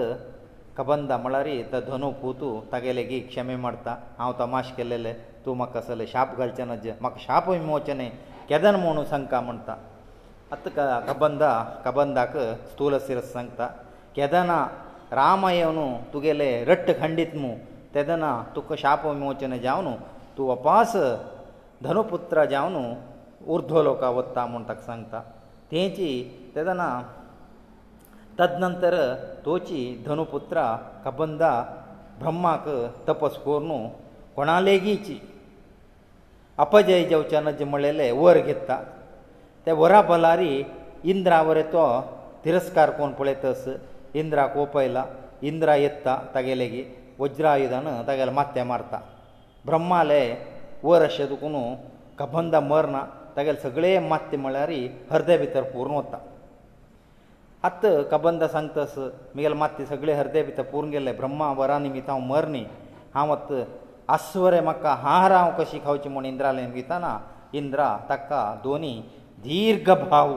કબંદ 0.79 1.11
મળરી 1.25 1.61
ત 1.73 1.75
ધનો 1.89 2.09
પુતુ 2.23 2.49
તગેલેગી 2.71 3.23
ક્ષમે 3.29 3.57
મડતા 3.65 3.97
આવ 4.21 4.31
તમાશ 4.41 4.71
કેલે 4.77 4.99
તુમ 5.45 5.59
કસલે 5.75 6.05
શાપ 6.15 6.29
ગલચાના 6.39 6.83
જ 6.85 6.87
માક 7.05 7.15
શાપ 7.27 7.45
વિમોચને 7.55 8.07
કેદન 8.51 8.75
મોણું 8.85 9.07
સંકા 9.13 9.43
મંડતા 9.49 9.79
અત 10.55 10.65
ક 10.77 10.79
કબંદા 11.09 11.57
કબંદાક 11.85 12.35
સ્થૂલ 12.71 12.95
સિર 13.07 13.19
સંતા 13.35 13.71
કેદના 14.17 14.63
રામાયણું 15.21 15.93
તુગેલે 16.13 16.49
રટ્ઠ 16.71 17.01
ઘંડીતમુ 17.03 17.51
તેદના 17.95 18.37
તુક્ 18.55 18.67
શાપ 18.85 19.01
વિમોચને 19.09 19.57
જાવન 19.67 19.89
તુ 20.37 20.43
અપાસ 20.57 20.93
ધનો 21.85 22.03
પુત્ર 22.13 22.37
જાવનો 22.55 22.85
ಉರ್ಧಲೋಕವ 23.55 24.19
ಉತ್ತಮಂತಕ 24.23 24.81
ಸಂಗತ 24.89 25.15
ತೇಜಿ 25.71 26.11
ತದನ 26.55 26.83
ತದನಂತರ 28.39 28.97
ತೋಚಿ 29.47 29.81
ಧನುಪುತ್ರ 30.07 30.59
ಕಬಂದ 31.05 31.43
ಬ್ರಹ್ಮಕ 32.23 32.65
ತಪಸ್ಪೋರನು 33.09 33.79
ಕೊಣಾಲೇಗಿಚಿ 34.37 35.17
ಅಪಜಯ 36.65 37.01
ಜೌಚನ 37.13 37.51
ಜಿಮಳಲೇ 37.59 38.09
ವರ್ 38.21 38.41
ಗೆತ್ತ 38.47 38.71
ತೇ 39.65 39.73
ವರ 39.83 39.95
ಫಲಾರಿ 40.09 40.53
ಇಂದ್ರ 41.13 41.33
ಅವರೆತೋ 41.45 41.85
ತಿರಸ್ಕಾರ 42.45 42.91
ಕೊಣ 42.99 43.11
ಪೊಳೆತಸ 43.19 43.65
ಇಂದ್ರ 44.21 44.41
ಕೋಪೈಲ 44.57 44.99
ಇಂದ್ರ 45.51 45.71
ಎತ್ತ 45.89 46.07
ತಗೆಲೇಗಿ 46.35 46.83
वज್ರಾಯದನ 47.23 47.89
ತಗೆಲ 48.09 48.31
ಮತ್ಯೆ 48.39 48.63
ಮಾರತ 48.71 48.95
ಬ್ರಹ್ಮಾಲೆ 49.69 50.23
ವರಶದಕನು 50.89 51.63
ಕಬಂದ 52.21 52.55
ಮರ್ನ 52.71 52.97
तागेले 53.37 53.59
सगळे 53.61 53.99
मात्य 54.09 54.37
म्हळ्यार 54.39 54.69
हृदय 55.11 55.37
भितर 55.39 55.63
पुरून 55.73 55.95
वता 55.97 56.19
आत्त 57.67 57.87
कबंद 58.11 58.45
सांगता 58.45 58.85
तस 58.85 58.97
म्हगेले 58.99 59.55
मात्य 59.59 59.85
सगळे 59.87 60.15
हृदय 60.15 60.43
भितर 60.43 60.63
पुरून 60.73 60.91
गेले 60.91 61.13
ब्रह्मा 61.21 61.53
वरा 61.59 61.79
निमित्त 61.79 62.11
हांव 62.11 62.21
मरनी 62.31 62.65
हांव 63.15 63.33
आत 63.33 63.53
आस्वरे 64.17 64.61
म्हाका 64.61 64.93
हार 65.03 65.33
हांव 65.33 65.51
कशी 65.59 65.79
खावची 65.85 66.09
म्हूण 66.09 66.25
इंद्रालें 66.27 66.71
विताना 66.73 67.19
इंद्रा 67.61 67.97
ताका 68.11 68.41
दोनी 68.65 68.95
दीर्घ 69.45 69.91
भाव 69.91 70.37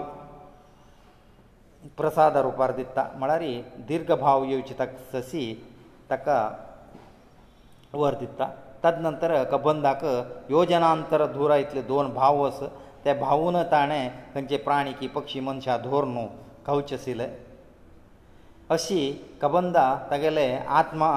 प्रसाद 1.97 2.37
रुपार 2.45 2.71
दिता 2.75 3.07
म्हळ्यार 3.15 3.41
दीर्घ 3.87 4.11
भाव 4.13 4.43
येवची 4.43 4.73
ताका 4.79 5.17
ससी 5.19 5.43
ताका 6.09 6.47
वर 7.93 8.13
दिता 8.19 8.49
तद 8.83 8.97
नंतर 9.01 9.43
कबंदाक 9.51 10.03
योजनांतर 10.49 11.25
दुरा 11.33 11.55
इतले 11.57 11.81
दोन 11.93 12.13
भाव 12.13 12.45
आसा 12.47 12.65
ते 13.05 13.13
भावून 13.19 13.55
ताणें 13.71 14.09
खंयचे 14.33 14.57
प्राणी 14.67 14.93
की 14.99 15.07
पक्षी 15.15 15.39
मनशां 15.45 15.77
धोर 15.83 16.03
न्हू 16.13 16.27
खावचे 16.65 16.95
आशिल्ले 16.95 17.27
अशी 18.73 18.99
कबंदा 19.41 19.83
तागेले 20.11 20.45
आत्मा 20.79 21.09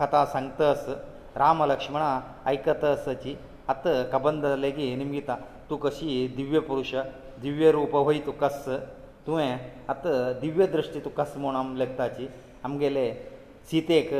कथा 0.00 0.24
सांगतस 0.32 0.88
राम 1.36 1.62
लक्ष्मणा 1.70 2.18
आयकतस 2.46 3.08
अची 3.08 3.36
आत 3.72 3.86
कबंद 4.12 4.44
लेगीत 4.64 4.96
निमगिता 4.98 5.36
तूं 5.70 5.76
कशी 5.78 6.26
दिव्य 6.36 6.60
पुरुश 6.68 6.94
दिव्य 7.42 7.70
रूप 7.72 7.94
वय 8.06 8.18
तूं 8.26 8.32
कस 8.42 8.64
तुवें 9.26 9.58
आत 9.92 10.06
दिव्य 10.40 10.66
दृश्टी 10.76 11.00
तूं 11.04 11.10
कस 11.18 11.32
म्हूण 11.36 11.56
आमी 11.56 11.78
लेखताची 11.78 12.28
आमगेले 12.64 13.10
सीतेक 13.70 14.10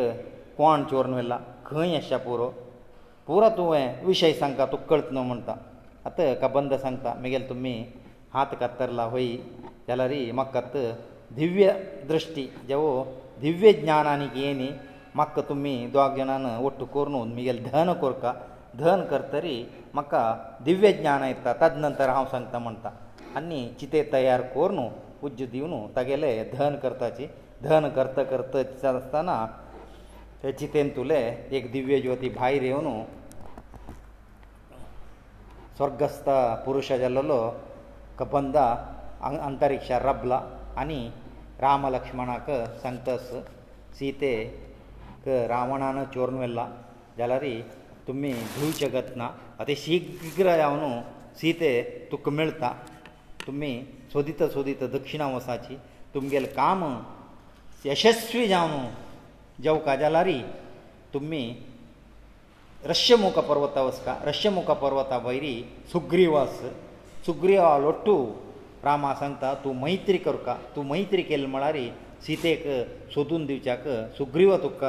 कोण 0.56 0.84
चोरून 0.90 1.12
व्हेला 1.14 1.38
खंय 1.66 1.90
येशा 1.94 2.16
पुरो 2.26 2.48
पुरो 3.26 3.48
तुवें 3.56 4.04
विशय 4.06 4.32
सांगता 4.40 4.66
तुका 4.72 4.84
कळत 4.90 5.12
न्हू 5.12 5.22
म्हणटा 5.24 5.54
ಅತ 6.08 6.18
ಕಬಂದ 6.42 6.74
ಸಂತ 6.84 7.06
ಮಿಗೆಲ್ 7.22 7.46
ತುಮ್ಮಿ 7.50 7.74
ಹಾತ 8.34 8.52
ಕತ್ತರ್ಲ 8.62 9.02
ಹೋಯಿ 9.14 9.32
ಎಲ್ಲರಿ 9.92 10.20
ಮಕ್ಕತ್ 10.40 10.74
ದಿವ್ಯ 11.38 11.66
ದೃಷ್ಟಿ 12.10 12.44
ಜವೋ 12.70 12.92
ದಿವ್ಯ 13.44 13.70
ಜ್ಞಾನಾನಿಗೆ 13.82 14.40
ಏನಿ 14.50 14.68
ಮಕ್ಕ 15.20 15.38
ತುಮ್ಮಿ 15.50 15.74
ದ್ವಾಗ್ಯನಾನ 15.94 16.46
ಒಟ್ಟು 16.68 16.84
ಕೋರ್ನು 16.94 17.20
ಮಿಗೆಲ್ 17.36 17.60
ಧನ 17.72 17.90
ಕೋರ್ಕ 18.02 18.24
ಧನ 18.82 18.98
ಕರ್ತರಿ 19.12 19.56
ಮಕ್ಕ 19.98 20.14
ದಿವ್ಯ 20.66 20.88
ಜ್ಞಾನ 21.00 21.22
ಇರ್ತ 21.32 21.48
ತದ 21.60 21.76
ನಂತರ 21.84 22.08
ಹಾವು 22.16 22.28
ಸಂತ 22.34 22.54
ಮಂತ 22.66 22.84
ಅನ್ನಿ 23.38 23.60
ಚಿತೆ 23.80 24.00
ತಯಾರ 24.14 24.40
ಕೋರ್ನು 24.54 24.84
ಉಜ್ಜು 25.26 25.46
ದಿವನು 25.54 25.78
ತಗೆಲೆ 25.96 26.30
ಧನ 26.56 26.72
ಕರ್ತಾಚಿ 26.84 27.26
ಧನ 27.68 27.86
ಕರ್ತ 27.98 28.18
ಕರ್ತ 28.32 28.56
ಚಿತೆನ್ 30.58 30.90
ತುಲೆ 30.96 31.22
ಏಕ 31.58 31.64
ದಿವ್ಯ 31.76 31.96
ಜ್ಯೋತಿ 32.04 32.28
ಭಾಯಿರೇವನು 32.40 32.92
ಸ್ವರ್ಗಸ್ತ 35.78 36.28
ಪುರುಷ 36.62 36.88
ಜಲ್ಲಲು 37.00 37.40
ಕಬಂದ 38.18 38.56
ಅಂತರಿಕ್ಷ 39.48 39.90
ರಬ್ಲ 40.06 40.34
ಅನಿ 40.82 41.02
ರಾಮ 41.64 41.82
ಲಕ್ಷ್ಮಣಕ 41.94 42.48
ಸಂತಸ್ 42.84 43.30
ಸೀತೆ 43.98 44.32
ಕ 45.24 45.28
ರಾವಣನ 45.52 46.00
ಚೋರ್ನವೆಲ್ಲ 46.14 46.60
ಜಲರಿ 47.18 47.54
ತುಮ್ಮಿ 48.08 48.32
ಧೂ 48.54 48.66
ಜಗತ್ನ 48.82 49.22
ಅತಿ 49.64 49.76
ಶೀಘ್ರ 49.84 50.48
ಯಾವನು 50.62 50.90
ಸೀತೆ 51.38 51.70
ತುಕ್ಕ 52.10 52.28
ಮೇಳ್ತ 52.38 52.64
ತುಮ್ಮಿ 53.46 53.72
ಸೋದಿತ 54.14 54.42
ಸೋದಿತ 54.56 54.82
ದಕ್ಷಿಣ 54.96 55.22
ವಸಾಚಿ 55.36 55.76
ತುಮ್ಗೆಲ್ 56.14 56.50
ಕಾಮ 56.58 56.82
ಯಶಸ್ವಿ 57.90 58.44
ಜಾವನು 58.54 58.82
ಜವ್ಕ 59.66 59.88
ಜಲರಿ 60.04 60.38
ತುಮ್ಮಿ 61.14 61.42
ರಷ್ಯಮುಖ 62.90 63.38
ಪರ್ವತ 63.46 63.76
ವಸ್ಕ 63.86 64.08
ರಷ್ಯಮುಖ 64.28 64.70
ಪರ್ವತ 64.82 65.12
ಬೈರಿ 65.24 65.54
ಸುಗ್ರೀವಾಸ್ 65.92 66.60
ಸುಗ್ರೀವಾಲೊಟ್ಟು 67.26 68.14
ರಾಮ 68.88 69.06
ಸಂತ 69.20 69.44
ತು 69.64 69.70
ಮೈತ್ರಿ 69.80 70.18
ಕರುಕ 70.26 70.48
ತು 70.74 70.80
ಮೈತ್ರಿ 70.90 71.22
ಕೇಲ್ 71.30 71.46
ಮಳಾರಿ 71.54 71.86
ಸೀತೆಕ 72.24 72.76
ಸೋದೂನ್ 73.14 73.46
ದಿವಚಾಕ 73.48 73.86
ಸುಗ್ರೀವ 74.18 74.52
ತುಕ್ಕ 74.64 74.84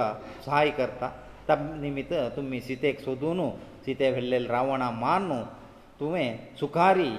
ಸಹಾಯ 0.45 0.69
ಕರ್ತ 0.79 1.03
ತಬ್ 1.49 1.65
ನಿಮಿತ್ತ 1.85 2.21
ತುಮ್ಮಿ 2.35 2.59
ಸೀತೆಕ 2.67 3.01
ಸೋದೂನು 3.07 3.47
ಸೀತೆ 3.85 4.09
ಹೆಲ್ಲೆಲ್ 4.17 4.47
ರಾವಣ 4.55 4.83
ಮಾನು 5.03 5.39
ತುಮೆ 6.01 6.27
ಸುಖಾರಿ 6.61 7.11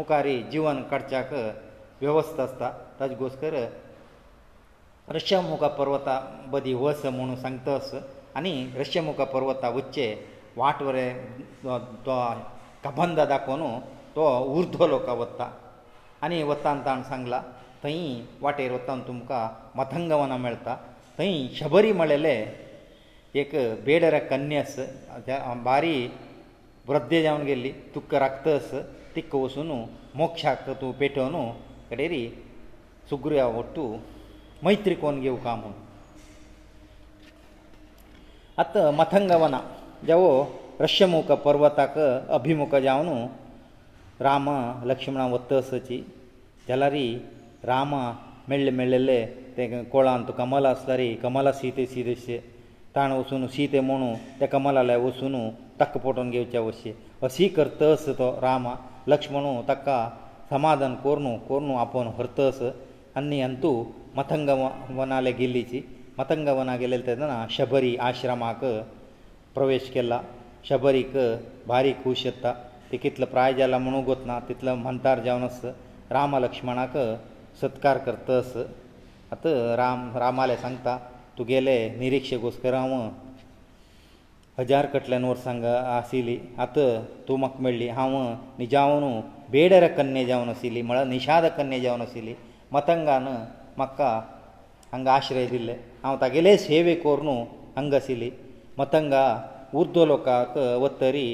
ಮುಖಾರಿ 0.00 0.36
ಜೀವನ 0.54 0.80
ಕಡಚಾಕ 0.94 1.32
ವ್ಯವಸ್ಥೆ 2.02 2.42
ಅಸ್ತ 2.48 2.62
ತಜಗೋಸ್ಕರ 3.00 3.54
ರಷ್ಯಮುಖ 5.18 5.64
ಪರ್ವತ 5.78 6.08
ಬದಿ 6.54 6.74
ವಸ 6.82 7.02
ಮುನು 7.16 7.34
ಸಂಗ್ತಸ 7.46 7.90
ಅನಿ 8.38 8.54
ರಸ್ಯಮುಖ 8.80 9.20
ಪರ್ವತ 9.32 9.64
ಉಚ್ಚೆ 9.80 10.06
ವಾಟವರೆ 10.60 11.06
ಕಬಂದದ 12.84 13.34
ಕೊನೋ 13.48 13.68
ತೋ 14.16 14.24
우ರ್ಧಲೋಕವತ್ತ 14.54 15.40
ಅನಿ 16.24 16.38
ವತ್ತಂತಾನ್ 16.50 17.04
सांगला 17.10 17.38
ತೈ 17.82 17.94
ವಾಟೇ 18.44 18.64
ರತ್ತಂತುಮ್ಕ 18.72 19.30
ಮಥಂಗವನ 19.78 20.32
ಮೆಳ್ತಾ 20.44 20.74
ಸೈ 21.18 21.28
ಶಬರಿ 21.58 21.92
ಮಳೆಲೆ 22.00 22.36
ಏಕ 23.42 23.52
ಬೇಡರ 23.86 24.16
ಕನ್ಯಾಸ 24.30 24.74
ಬಾರಿ 25.66 25.96
ವೃದ್ಧೆಯಾಗಿ 26.90 27.36
ಹೋಗಿಲಿ 27.42 27.70
ತುಕ್ಕ 27.94 28.12
ರಕ್ತ 28.24 28.46
ಅಸ 28.60 28.70
ತಿಕ್ಕ 29.14 29.32
ವಸುನು 29.44 29.78
ಮೋಕ್ಷಾಕತು 30.18 30.88
ಪೇಟೋನು 31.00 31.42
ಕರೆರಿ 31.90 32.24
ಸುಗ್್ರಯ 33.10 33.44
ಒಟ್ಟು 33.60 33.84
ಮೈತ್ರಿಕೋನಗೆ 34.66 35.32
ಉಕಾಮೋ 35.38 35.70
ಅತ 38.62 38.74
ಮಥಂಗವನ 38.98 39.56
ಜವ 40.08 40.24
ರಷ್ಯಮೂಕ 40.84 41.30
ಪರ್ವತಕ 41.44 41.94
ಅಭಿಮುಖ 42.36 42.74
ಜವನು 42.84 43.16
ರಾಮ 44.26 44.48
ಲಕ್ಷ್ಮಣವತ್ತಸಚಿ 44.90 45.98
ಜಲರಿ 46.68 47.08
ರಾಮ 47.70 47.94
ಮೆಳ್ಳೆ 48.50 48.72
ಮೆಳ್ಳೆಲೆ 48.80 49.18
ಏಕ 49.64 49.80
ಕೋಳಂತ 49.94 50.30
ಕಮಲಾಸರಿ 50.40 51.08
ಕಮಲಾ 51.24 51.52
ಸೀತೆ 51.60 51.84
ಸೀದಸೆ 51.92 52.36
ತಾಣ 52.94 53.10
ಉಸುನು 53.22 53.48
ಸೀತೆ 53.54 53.80
ಮೋಣು 53.88 54.10
ತ 54.42 54.50
ಕಮಲಾಲಯ 54.54 55.00
ಉಸುನು 55.08 55.42
ತಕ್ಕಪೋಟನ್ 55.80 56.30
ಗೆಚ್ಚಾವಶ್ಯ 56.34 56.92
ಅಸಿkertಸತ 57.28 58.22
ರಾಮ 58.46 58.66
ಲಕ್ಷ್ಮಣು 59.14 59.52
ತಕ್ಕ 59.72 59.88
ಸಮಾದನ 60.52 60.94
ಕೋರ್ನು 61.04 61.34
ಕೋರ್ನು 61.48 61.74
ಆಪವನು 61.84 62.12
ಹೊರತಸ 62.20 62.60
ಅನ್ನಿಯಂತು 63.20 63.72
ಮಥಂಗವನಲೆ 64.20 65.34
ಗಿಲ್ಲಿಚಿ 65.40 65.82
मतंगवना 66.18 66.74
गेलेले 66.80 67.02
तेदना 67.06 67.36
शबरी 67.54 67.90
आश्रमाक 68.08 68.60
प्रवेश 69.54 69.84
केला 69.94 70.18
शबरीक 70.68 71.16
भारी 71.70 71.92
खूश 72.02 72.20
येता 72.26 72.52
ती 72.90 72.96
कितलो 73.04 73.26
प्राय 73.32 73.54
जाला 73.60 73.78
म्हणू 73.86 74.00
गोतना 74.08 74.38
तितलो 74.48 74.74
मंतार 74.84 75.20
जावनस 75.26 75.58
राम 76.16 76.36
लक्ष्मणाक 76.44 76.94
सत्कार 77.60 77.98
करतस 78.06 78.52
आत 79.34 79.46
राम 79.80 80.00
रामाले 80.24 80.56
सांगता 80.64 80.96
तुगेले 81.38 81.76
निरीक्षकोस्कर 81.98 82.74
हांव 82.80 82.94
हजार 84.58 84.86
कटल्यान 84.94 85.24
वर्सांक 85.30 85.64
आशिल्ली 85.64 86.36
आत 86.64 86.78
तूं 87.28 87.38
म्हाका 87.44 87.62
मेळ्ळी 87.62 87.88
हांव 87.98 88.16
निजावन 88.58 89.20
बेडर 89.52 89.86
कन्या 89.96 90.22
जावन 90.30 90.48
आशिल्ली 90.48 90.82
म्हळ्यार 90.88 91.06
निशाद 91.06 91.44
कन्या 91.58 91.78
जावन 91.86 92.00
आशिल्ली 92.02 92.34
मतंगान 92.72 93.26
म्हाका 93.76 94.10
ಹಂಗ 94.94 95.08
ಆಶ್ರಯ 95.18 95.48
ಇದille 95.48 95.74
ಅವ 96.06 96.12
ತಗೆಲೇ 96.24 96.52
ಸೇವಕರುನು 96.68 97.36
ಅಂಗಸಿಲಿ 97.80 98.30
ಮತಂಗ 98.80 99.14
우ರ್ದ್ಲೋಕ 99.78 100.28
ಒತ್ತರಿ 100.86 101.26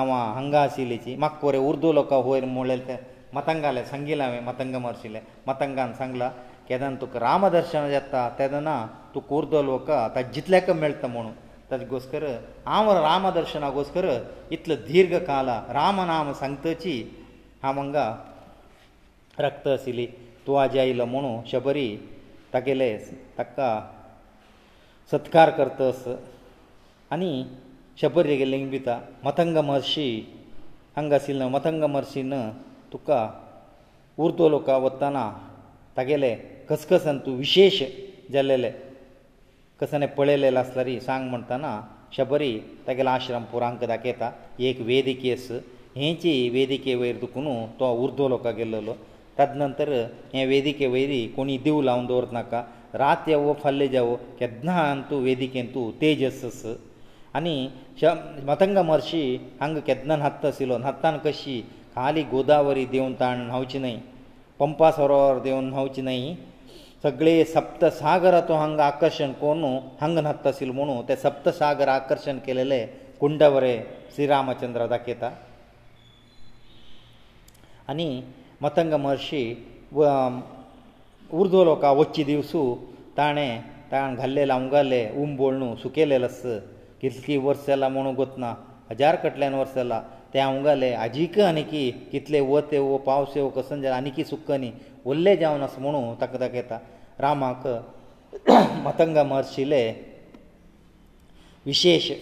ಅವ 0.00 0.08
ಹಂಗಾಸಿಲಿಚಿ 0.38 1.12
ಮಕ್ಕವರೇ 1.24 1.58
우ರ್ದ್ಲೋಕ 1.68 2.12
ಹೋಯಿ 2.26 2.48
ಮೊಳೆತೆ 2.56 2.96
ಮತಂಗale 3.36 3.80
ಸಂಗಿಲವೆ 3.92 4.38
ಮತಂಗಮಾರ್ಸಿಲೆ 4.50 5.22
ಮತಂಗನ್ 5.50 5.96
ಸಂಗ್ಲ 6.02 6.22
ಂತು 6.94 7.06
ಕรามದರ್ಶನ 7.12 7.82
ಜತ್ತ 7.92 8.14
ತದನ 8.38 8.70
ತು 9.12 9.18
우ರ್ದ್ಲೋಕ 9.34 9.90
ತಜ್ಜಿತ್ಲ್ಯಾಕ 10.16 10.70
ಮಳ್ತ 10.80 11.04
ಮೊಣು 11.12 11.30
ತದ್ಗೋಸ್ಕರ 11.68 12.24
ಆಮರ 12.76 12.96
ರಾಮದರ್ಶನಗೋಸ್ಕರ 13.06 14.06
ಇತ್ಲ 14.56 14.74
ದೀರ್ಘಕಾಲ 14.88 15.48
ರಾಮನಾಮ 15.78 16.26
ಸಂಕತಚಿ 16.42 16.94
ಆಮಂಗ 17.68 17.96
ರಕ್ತಸಿಲಿ 19.46 20.06
تو 20.46 20.52
ಆಜೈಲ 20.64 21.02
ಮೊಣು 21.14 21.32
ಶಬರಿ 21.52 21.88
ತಕಲೇಸ್ 22.52 23.08
ತಕ್ಕ 23.38 23.58
ಸತ್ಕಾರ 25.10 25.48
ಕರ್ತಾಸಾ 25.58 26.12
ಅನಿ 27.14 27.30
ಶಪರಿ 28.00 28.34
ಗೆ 28.40 28.46
ಲೇಂಗ್ಬಿತಾ 28.52 28.94
ಮತಂಗ 29.26 29.58
ಮಹರ್ಷಿ 29.68 30.06
ಅಂಗಸಿಲ್ನ 31.00 31.44
ಮತಂಗ 31.56 31.84
ಮಹರ್ಷಿನ 31.94 32.34
ತುಕ್ಕ 32.92 33.10
우ರ್தோಲೋಕ 34.22 34.68
왔다ನ 34.84 35.16
ತಗೆಲೇ 35.98 36.32
ಕಸಕಸಂತು 36.68 37.30
ವಿಶೇಷ 37.44 37.76
ಜಲ್ಲಲೇ 38.34 38.70
ಕಸನೆ 39.82 40.08
ಪಳೆಲ್ಲಲasಲರಿ 40.18 40.96
ಸಾಂಗ್ 41.08 41.28
ಮಂತನ 41.34 41.66
ಶಪರಿ 42.16 42.50
ತಗೆಲ 42.86 43.08
ಆಶ್ರಮ 43.16 43.44
ಪುರಾಂಕದಕೇತಾ 43.52 44.28
ಏಕ್ 44.68 44.82
ವೇದಿಕೇಯಸ್ 44.90 45.52
ಹೆಂಚಿ 46.02 46.34
ವೇದಿಕೆ 46.56 46.94
ವೈರ್ದುಕುನು 47.02 47.54
ತೋ 47.80 47.88
우ರ್தோಲೋಕ 48.06 48.46
ಗೆಲ್ಲಲೊ 48.60 48.96
ताजे 49.38 49.58
नंतर 49.58 49.88
हे 50.34 50.44
वेदिके 50.50 50.86
वयरी 50.94 51.20
कोणी 51.34 51.56
दिव 51.64 51.76
लावन 51.88 52.06
दवरत 52.10 52.30
नाका 52.36 52.60
रात 53.02 53.28
येवो 53.32 53.52
फल्ले 53.62 53.86
जावो 53.94 54.14
केदना 54.38 54.74
तूं 55.10 55.18
वेदिकेन 55.26 55.66
तूं 55.74 55.84
तेजसस 56.00 56.62
आनी 57.38 57.54
श 58.00 58.12
मतंग 58.48 58.78
महर्शी 58.88 59.22
हांगा 59.60 59.80
केदनान 59.88 60.22
हत्त 60.26 60.44
आशिल्लो 60.50 60.78
नत्तान 60.86 61.18
कशी 61.26 61.54
खाली 61.94 62.22
गोदावरी 62.32 62.84
देवन 62.94 63.12
ताण 63.20 63.40
न्हांवची 63.48 63.78
न्हय 63.84 63.96
पंपा 64.58 64.90
सरोवर 64.96 65.38
देवन 65.46 65.64
न्हांवची 65.70 66.02
न्हय 66.08 66.24
सगळे 67.04 67.34
सप्तसागर 67.54 68.38
तो 68.48 68.54
हांगा 68.62 68.84
आकर्शण 68.92 69.32
कोण 69.42 69.64
हांगा 70.00 70.20
न्हत्त 70.26 70.46
आशिल्लो 70.52 70.74
म्हणू 70.78 70.96
ते 71.08 71.16
सप्तसागर 71.26 71.88
आकर्शण 72.00 72.38
केलेले 72.46 72.80
कुंडवरे 73.20 73.76
श्रीरामचंद्र 74.16 74.86
दाखयता 74.94 75.30
आनी 77.92 78.08
मतंग 78.62 78.92
महर्शी 79.04 79.42
उर्दो 81.40 81.64
लोकां 81.68 81.94
वच्ची 81.98 82.22
दिवसू 82.30 82.62
ताणें 83.16 83.60
ताण 83.90 84.14
घाल्ले 84.20 84.46
लावंगाले 84.48 85.02
उम 85.22 85.34
बोळणू 85.36 85.74
सुकेलेलें 85.82 86.24
आस 86.26 86.42
कितली 87.00 87.36
वर्स 87.44 87.66
जाला 87.66 87.88
म्हणू 87.88 88.12
गोत 88.18 88.34
ना 88.42 88.52
हजार 88.90 89.16
कटल्यान 89.22 89.54
वर्स 89.54 89.74
जाला 89.74 90.00
तें 90.32 90.40
आवंगाले 90.40 90.90
आजीक 91.06 91.38
आनी 91.40 91.62
की 91.70 91.90
कितले 92.12 92.40
वत 92.48 92.72
येवो 92.72 92.96
पावस 93.06 93.36
येवो 93.36 93.48
कसन 93.56 93.80
जाला 93.82 93.96
आनी 93.96 94.10
की 94.16 94.24
सुक्क 94.30 94.50
न्ही 94.52 94.70
उरले 95.10 95.36
जावन 95.42 95.62
आसा 95.62 95.80
म्हणू 95.82 96.14
ताका 96.20 96.38
दाखयता 96.38 96.78
रामाक 97.20 97.66
मतंग 98.86 99.16
महर्शिले 99.28 99.82
विशेश 101.66 102.12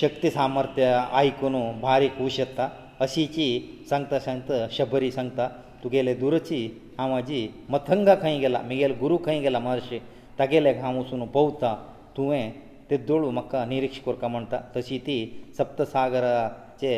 शक्ती 0.00 0.30
सामर्थ्य 0.30 0.92
आयकून 1.20 1.54
बारीक 1.80 2.16
खूश 2.18 2.38
येता 2.40 2.68
अशीची 3.00 3.44
सांगता 3.90 4.18
सांगता 4.20 4.66
शबरी 4.72 5.10
सांगता 5.10 5.48
तुगेले 5.84 6.14
दुरची 6.14 6.64
हांव 6.98 7.10
म्हाजी 7.10 7.48
मथंग 7.70 8.08
खंय 8.22 8.38
गेला 8.40 8.60
म्हगेल 8.66 8.92
गुरू 9.00 9.16
खंय 9.24 9.40
गेला 9.40 9.58
म्हर्शी 9.58 9.98
तागेले 10.38 10.72
हांव 10.78 10.98
वचून 10.98 11.24
पोवता 11.32 11.74
तुवें 12.16 12.50
तें 12.90 13.04
दोळू 13.06 13.30
म्हाका 13.30 13.64
निरीक्ष 13.66 13.98
करता 14.06 14.28
म्हणटा 14.28 14.58
तशी 14.76 14.98
ती 15.06 15.16
सप्तसागराचे 15.58 16.92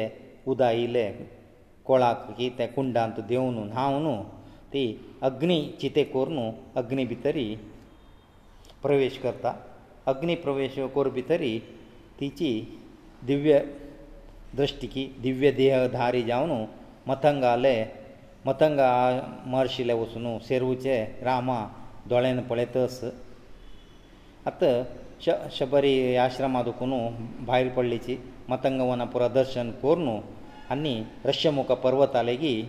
उदायिले 0.50 1.10
कोळाक 1.86 2.30
की 2.38 2.48
त्या 2.58 2.66
कुंडांत 2.68 3.20
देंवन 3.28 3.70
हांव 3.72 3.98
न्हू 4.02 4.16
ती 4.72 4.84
अग्नी 5.22 5.62
चिते 5.80 6.04
करून 6.14 6.38
अग्नी 6.76 7.04
भितरी 7.04 7.54
प्रवेश 8.82 9.18
करता 9.22 9.54
अग्नी 10.10 10.34
प्रवेश 10.44 10.78
कर 10.94 11.08
भितरी 11.14 11.58
तिची 12.20 12.52
दिव्य 13.26 13.60
दृश्टीकी 14.54 15.04
दिव्य 15.22 15.50
देह 15.52 15.86
धारी 15.92 16.22
जावन 16.24 16.66
मथंग 17.08 17.44
आले 17.44 17.74
मथंग 18.46 18.78
मर्शिले 19.52 19.92
वचून 20.00 20.38
सेरूचे 20.48 20.96
रामा 21.24 21.58
दोळ्यान 22.08 22.40
पळयतस 22.48 23.00
आत 24.46 24.64
श 25.24 25.28
शबरी 25.56 26.16
आश्रमा 26.24 26.62
दुखून 26.62 26.92
भायर 27.46 27.68
पडलीची 27.76 28.16
मथंग 28.48 28.80
वना 28.88 29.04
पुरादर्शन 29.14 29.70
कोरून 29.82 30.08
आनी 30.70 30.94
रश्यमुख 31.24 31.70
पर्वता 31.84 32.22
लेगीत 32.22 32.64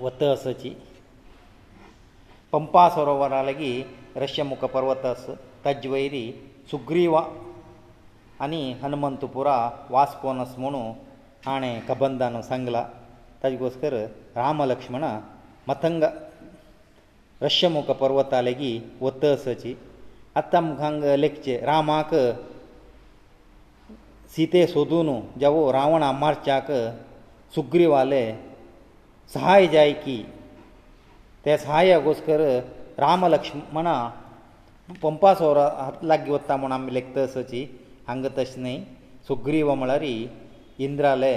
वतसची 0.00 0.70
पंपा 2.52 2.88
सरोवरा 2.90 3.42
लेगीत 3.42 4.16
रश्यमुख 4.18 4.64
पर्वतस 4.70 5.26
तज्वैरी 5.66 6.30
सुग्रीवा 6.70 7.22
ಅನಿ 8.44 8.60
ಹನುಮಂತಪುರ 8.82 9.48
ವಾಸಪನಸುಮನು 9.94 10.82
ಆಣೆ 11.52 11.70
ಕಬಂದನ 11.88 12.36
ಸಂಗ್ಲ 12.50 12.76
ತಜ್ಗೋಸ್ಕರ 13.40 13.96
ರಾಮಲಕ್ಷ್ಮಣ 14.42 15.04
ಮತಂಗ 15.68 16.04
ರಶ್ಯಮೂಕ 17.44 17.90
ಪರ್ವತaleಗಿ 18.00 18.70
ಒತ್ತಸಚಿ 19.08 19.72
ಅತ್ತಮಗಂಗೆ 20.40 21.12
ಲెక్ಚೆ 21.24 21.54
ರಾಮಕ 21.70 22.12
ಸೀತೆ 24.34 24.62
ಸೊಧುನು 24.74 25.16
ಜವ 25.42 25.62
ರಾವಣ 25.78 26.02
ಅಮರ್ಚಾಕ 26.16 26.68
ಸುಗ್ರೀವಾಲೆ 27.56 28.24
ಸಹಾಯ 29.34 29.62
ಜಾಯಿಕಿ 29.76 30.18
ತೈ 31.44 31.54
ಸಹಾಯಗೋಸ್ಕರ 31.66 32.40
ರಾಮಲಕ್ಷ್ಮಣ 33.06 33.88
ಪಂಪಾಸವರ 35.04 35.60
ಹ್ಲಗ್ 36.00 36.28
ಒತ್ತಮನು 36.38 36.74
ಅಮಿ 36.78 36.92
ಲెక్ತಸಚಿ 36.96 37.60
ಆಂಗತಷ್ಟ್ 38.10 38.58
ನೈ 38.64 38.74
ಸುಗ್ರೀವ 39.28 39.70
ಮಳರಿ 39.80 40.14
ಇಂದ್ರಾಲೆ 40.86 41.34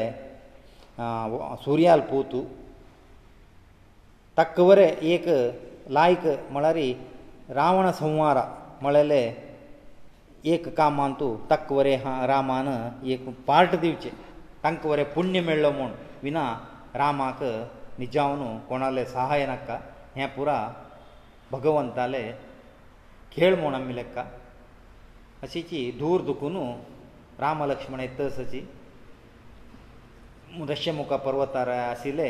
ಸೂರ್ಯал 1.63 2.01
ಪೂತು 2.09 2.41
ತಕ್ಕವರೇ 4.39 4.88
ಏಕ 5.13 5.27
ಲಾಯಿಕ 5.97 6.25
ಮಳರಿ 6.55 6.89
ರಾವಣ 7.59 7.88
ಸಂವಾರ 8.01 8.39
ಮಳಲೆ 8.86 9.23
ಏಕ 10.53 10.69
ಕಾಮಾಂತು 10.79 11.27
ತಕ್ಕವರೇ 11.51 11.93
ರಾಮನ 12.31 12.69
ಏಕ 13.15 13.25
ಪಾರ್ತದೇವಚೆ 13.49 14.12
ತಂಕವರೇ 14.65 15.05
ಪುಣ್ಯ 15.15 15.39
ಮೇಳ್ಳಮೋಣ 15.49 15.91
ವಿನಾ 16.27 16.45
ರಾಮಾಕ 17.03 17.39
ನಿಜವನು 18.03 18.49
ಕೋಣಲೆ 18.69 19.05
ಸಹಾಯನಕ್ಕ 19.17 19.69
ह्या 20.17 20.25
पुरा 20.33 20.55
भगवंताले 21.53 22.21
खेळ 23.33 23.53
ಮೋಣ 23.62 23.75
ಮಿळेಕ್ಕ 23.88 24.17
अशीची 25.43 25.79
धूर 25.99 26.21
दुखून 26.27 26.56
रामलक्ष्मण 27.39 28.01
तसची 28.19 28.60
दशमुख 30.67 31.12
पर्वतार 31.25 31.67
आशिल्ले 31.69 32.27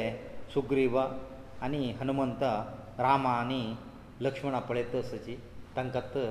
सुग्रीव 0.53 0.97
आनी 0.99 1.91
हनुमंत 1.99 2.43
रामा 3.03 3.33
आनी 3.41 3.61
लक्ष्मणा 4.27 4.59
पळय 4.69 4.83
तसची 4.93 5.35
तांकां 5.75 6.01
त 6.15 6.23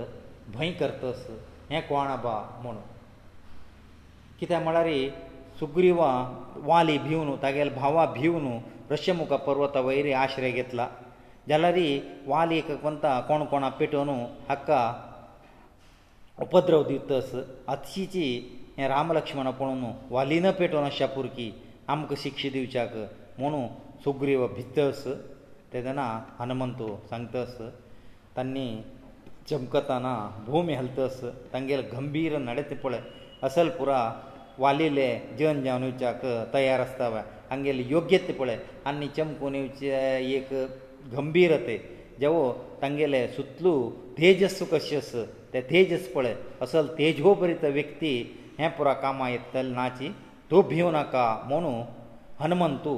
भंय 0.54 0.72
करतस 0.80 1.26
हें 1.70 1.80
कोण 1.88 2.08
बा 2.24 2.34
म्हूण 2.62 2.76
कित्याक 4.40 4.62
म्हळ्यार 4.62 4.88
सुग्रीवा 5.60 6.06
वाली 6.66 6.96
भिवन 7.06 7.34
तागेल 7.42 7.68
भावा 7.76 8.06
भिवन 8.18 8.58
रश्यमुख 8.90 9.32
पर्वता 9.46 9.80
वयरी 9.86 10.12
आश्रय 10.24 10.50
घेतला 10.50 10.88
जाल्यार 11.48 11.78
वालीक 12.26 12.70
कोणता 12.82 13.18
कोण 13.28 13.44
कोणा 13.52 13.68
पेटोवन 13.78 14.10
हाका 14.48 14.82
उपद्रव 16.40 16.82
दितस 16.88 17.32
अतिशीची 17.68 18.24
हें 18.78 18.86
रामलक्ष्मण 18.88 19.50
पळोवन 19.58 19.84
वालीन 20.10 20.50
पेटोवन 20.58 20.84
अशा 20.84 21.06
पुरकी 21.14 21.50
आमकां 21.92 22.16
शिक्षा 22.22 22.48
दिवच्याक 22.52 22.94
म्हुणू 23.38 23.60
सुग्रीव 24.04 24.46
भितस 24.56 25.04
तेदना 25.72 26.06
हनुमंतू 26.38 26.86
सांगतस 27.10 27.56
तांणी 28.36 28.66
चमकताना 29.50 30.14
भूमी 30.46 30.74
हलतस 30.74 31.20
तांगेलो 31.52 31.82
गंभीर 31.96 32.36
नडेत 32.48 32.72
पळय 32.84 33.00
असल 33.46 33.68
पुरा 33.78 34.00
वालिले 34.58 35.08
जन 35.38 35.62
जावन 35.64 35.82
येवच्याक 35.84 36.24
तयार 36.54 36.80
आसता 36.80 37.22
हांगेली 37.50 37.82
योग्य 37.90 38.18
ते 38.28 38.32
पळय 38.40 38.58
आनी 38.86 39.08
चमकून 39.16 39.54
येवचे 39.54 39.98
एक 40.36 40.52
गंभीर 41.16 41.56
ते 41.66 41.76
जेवो 42.20 42.52
तांगेले 42.82 43.26
सुतलू 43.36 43.74
तेजस्व 44.18 44.64
कशें 44.72 44.96
आसा 44.96 45.24
ते 45.52 45.60
तेजस 45.70 46.06
पळय 46.14 46.34
असल 46.62 46.86
तेजोभरीत 46.98 47.64
व्यक्ती 47.72 48.12
हे 48.58 48.68
पुरा 48.76 48.92
कामां 49.02 49.30
येतल 49.30 49.66
नाची 49.74 50.08
तूं 50.50 50.62
भिवूं 50.68 50.92
नाका 50.92 51.24
म्हणू 51.48 51.72
हनुमंतू 52.40 52.94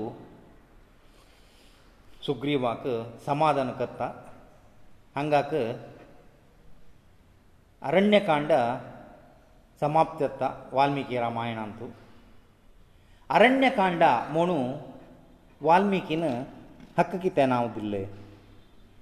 सुग्रीवाक 2.26 2.86
समाधान 3.26 3.70
करता 3.78 4.10
हांगाक 5.16 5.54
अरण्यकांड 7.88 8.52
समाप्त 9.80 10.18
जाता 10.20 10.50
वाल्मिकी 10.72 11.18
रामायणांतू 11.20 11.88
अरण्यकांड 13.36 14.02
म्हणू 14.32 14.58
वाल्मिकीन 15.66 16.22
हक्क 16.98 17.16
कितें 17.22 17.46
नांव 17.48 17.68
दिल्लें 17.74 18.04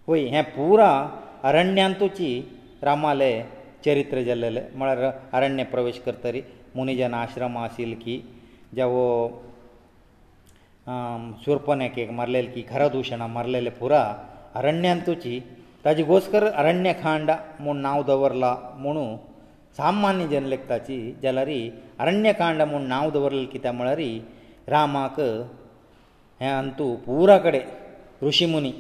वय 0.09 0.25
हें 0.33 0.43
पुरा 0.57 0.91
अरण्यांतूची 1.49 2.31
रामाले 2.89 3.33
चरित्र 3.85 4.21
जाल्लेलें 4.29 4.63
म्हळ्यार 4.79 5.11
अरण्य 5.39 5.65
प्रवेश 5.73 5.99
करतरी 6.07 6.41
मुनीजन 6.77 7.15
आश्रम 7.15 7.57
आशिल्ल 7.59 7.95
की 8.05 8.17
जावो 8.77 9.05
शुर्पनेक 11.45 11.99
एक 12.05 12.11
मारलेले 12.21 12.51
की 12.55 12.63
घरदुशणां 12.73 13.29
मारलेले 13.37 13.71
पुरा 13.81 14.03
अरण्यांत 14.59 15.01
तुची 15.07 15.39
ताजे 15.85 16.03
घोसकर 16.13 16.45
अरण्यखांड 16.49 17.31
म्हूण 17.61 17.77
नांव 17.87 18.03
दवरलां 18.09 18.55
म्हुणू 18.83 19.07
सामान्य 19.77 20.27
जनलेखताची 20.29 20.99
जाल्यार 21.23 21.51
अरण्यकांड 22.03 22.63
म्हूण 22.71 22.83
नांव 22.95 23.11
दवरलेलें 23.11 23.51
कित्या 23.53 23.73
म्हळ्यार 23.73 24.01
रामाक 24.71 25.21
हें 25.21 26.51
अंतू 26.51 26.95
पुरा 27.07 27.39
कडेन 27.47 28.27
ऋशी 28.27 28.47
मुनी 28.47 28.73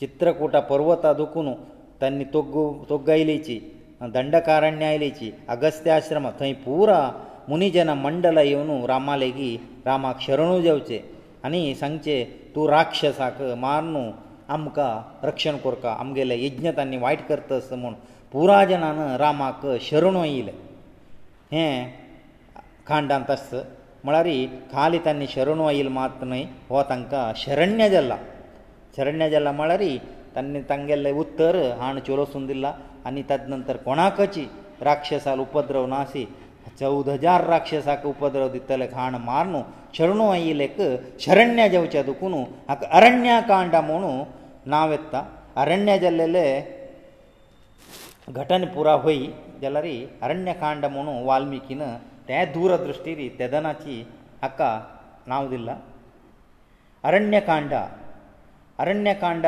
चित्रकूटा 0.00 0.60
पर्वता 0.70 1.12
दुखून 1.20 1.48
ತನ್ನ 2.02 2.22
ತೊಗ್ಗು 2.34 2.64
ತೊಗ್ಗೈಲೀಚಿ 2.90 3.56
ದಂಡಕಾರಣ್ಯೈಲೀಚಿ 4.16 5.26
ಅಗಸ್ತ್ಯಾಶ್ರಮ 5.54 6.26
ಥೈ 6.38 6.48
ಪೂರ 6.64 6.90
ಮುನಿಜನ 7.50 7.90
ಮಂಡಲ 8.06 8.38
ಇವನು 8.52 8.74
ರಾಮಾಲೆಗಿ 8.92 9.50
ರಾಮ 9.88 10.04
ಶರಣು 10.24 10.56
ಜೇವಚೆ 10.66 10.98
ಅನಿ 11.46 11.60
ಸಂಚೆ 11.82 12.16
ತೂ 12.54 12.60
ರಾಕ್ಷಸಾಕ 12.74 13.38
ಮಾರ್ನು 13.64 14.02
ಅಮ್ಕ 14.56 14.78
ರಕ್ಷಣ 15.28 15.54
ಕೊರ್ಕ 15.64 15.84
ಅಮ್ಗೆಲೆ 16.02 16.36
ಯಜ್ಞ 16.46 16.66
ತನ್ನ 16.78 16.98
ವೈಟ್ 17.04 17.22
ಕರ್ತಸ 17.30 17.68
ಮುನ್ 17.82 17.96
ಪೂರ 18.32 18.50
ಜನಾನ 18.70 19.02
ರಾಮಾಕ 19.22 19.62
ಶರಣು 19.88 20.20
ಐಲೆ 20.38 20.54
ಹೇ 21.54 21.64
ಕಾಂಡಂತಸ್ 22.88 23.50
ಮಳಾರಿ 24.06 24.34
ರೀ 24.38 24.38
ಖಾಲಿ 24.74 24.98
ತನ್ನ 25.06 25.26
ಶರಣು 25.34 25.64
ಐಲ್ 25.76 25.90
ಮಾತ್ರ 26.00 26.28
ಹೋ 26.70 26.78
ತಂಕ 26.92 27.12
ಶರಣ್ಯ 27.42 27.84
ಜಲ್ಲ 27.94 28.12
ಶರಣ್ಯ 28.96 29.26
ಜಲ್ಲ 29.34 29.48
ಮಳಾರಿ 29.60 29.92
ತನ್ನ 30.36 30.60
ತಂಗೆಲೆ 30.72 31.10
ಉತ್ತರ 31.22 31.56
ಹಾಣ 31.80 31.94
ಚಲೋಸುndಿಲ್ಲ 32.06 32.66
ಅನಿತದ 33.08 33.44
ನಂತರ 33.54 33.76
ಕೋಣಕಚಿ 33.88 34.44
ರಾಕ್ಷಸал 34.88 35.40
ಉಪದ್ರವನಸಿ 35.48 36.24
14000 36.80 37.48
ರಾಕ್ಷಸಕ 37.52 38.02
ಉಪದ್ರವದಿತಲೆ 38.12 38.86
ಖಾಣ 38.96 39.14
ಮಾರ್ನು 39.30 39.60
ಶರುಣೋ 39.96 40.26
ಅಯಿಲೆಕ 40.36 40.78
ಶರಣ್ಯ 41.24 41.62
ಜವಚದುಕುನು 41.74 42.40
ಅಕ 42.72 42.80
ಅರಣ್ಯಕಾಂಡಮೋನು 42.98 44.12
ನಾವೆತ್ತ 44.74 45.14
ಅರಣ್ಯಜಲ್ಲೆಲೆ 45.62 46.46
ಘಟನೆ 48.40 48.66
پورا 48.74 48.94
होई 49.04 49.20
ಜಲರಿ 49.62 49.96
ಅರಣ್ಯಕಾಂಡಮೋನು 50.24 51.14
ವಾಲ್ಮೀಕಿನ 51.30 51.82
ತೇ 52.28 52.38
ದೂರ 52.56 52.72
ದೃಷ್ಟಿದಿ 52.86 53.26
ತದನಚಿ 53.40 53.96
ಅಕ 54.48 54.60
나ವುದಿಲ್ಲ 55.32 55.70
ಅರಣ್ಯಕಾಂಡ 57.10 57.72
ಅರಣ್ಯಕಾಂಡ 58.84 59.46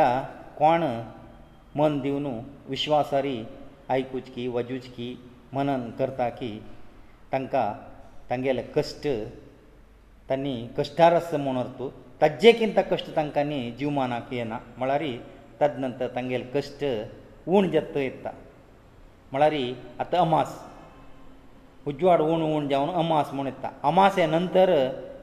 कोण 0.58 0.82
मन 1.76 1.98
दिवन 2.02 2.26
विश्वासारी 2.72 3.36
आयकुचकी 3.92 4.46
वजुचकी 4.56 5.08
मनन 5.54 5.88
करता 5.98 6.28
की 6.38 6.50
तांकां 7.32 7.66
तांगेले 8.30 8.62
कश्ट 8.76 9.06
तांणी 10.30 10.54
कश्टारस 10.78 11.34
म्हूण 11.34 11.56
व्हरतू 11.56 11.88
ताजेकिंत 12.20 12.78
कश्ट 12.90 13.10
तांकांनी 13.16 13.60
जीवमानाक 13.78 14.32
येना 14.34 14.58
म्हळ्यार 14.76 15.02
ताजे 15.60 15.80
नंतर 15.80 16.14
तांगेले 16.14 16.44
कश्ट 16.54 16.84
उण 17.46 17.70
जत्त 17.70 17.96
येता 17.96 18.30
म्हळ्यार 19.32 19.52
आतां 20.00 20.20
अमास 20.20 20.54
उज्वाड 21.86 22.20
उण 22.22 22.42
उण 22.54 22.68
जावन 22.68 22.90
अमास 23.00 23.32
म्हूण 23.32 23.46
येता 23.46 23.70
अमासे 23.88 24.26
नंतर 24.26 24.70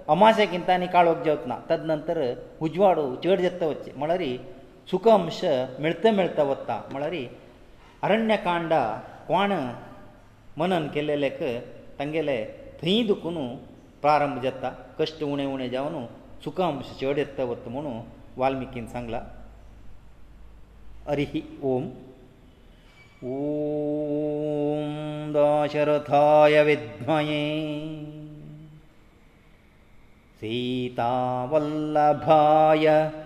अमाशे 0.09 0.45
किंत 0.51 0.69
आनी 0.69 0.87
काळोख 0.93 1.17
जावचना 1.25 1.55
ताजे 1.69 1.85
नंतर 1.87 2.21
उजवाड 2.67 2.99
चड 3.23 3.41
जत्त 3.41 3.63
वचचें 3.63 3.91
म्हळ्यार 3.99 4.21
सुख 4.89 5.07
अंश 5.09 5.39
मेळत 5.81 6.05
मेळत 6.17 6.39
वता 6.49 6.81
म्हळ्यार 6.91 7.15
अरण्यकांड 8.05 8.73
कोण 9.27 9.51
मनन 10.57 10.87
केले 10.93 11.19
लेक 11.21 11.41
तांगेले 11.99 12.43
थंय 12.81 13.01
दुखून 13.07 13.37
प्रारंभ 14.01 14.41
जाता 14.43 14.69
कश्ट 14.99 15.21
उणें 15.23 15.45
उणें 15.45 15.69
जावन 15.71 16.05
सुख 16.43 16.61
अंश 16.61 16.91
चड 17.01 17.17
येता 17.17 17.43
वता 17.51 17.69
म्हणून 17.69 17.99
वाल्मिकीन 18.37 18.85
सांगला 18.87 19.21
हरिही 21.07 21.41
ओम 21.63 21.87
ओम 23.33 25.31
दाशरथाय 25.33 26.63
विद्मये 26.63 27.41
सीतावल्लभाय 30.41 31.39
वल्लभाय 32.87 33.20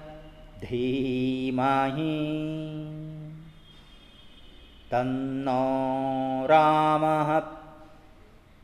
धीमहि 0.69 2.13
तन्नो 4.91 5.59
रामः 6.51 7.29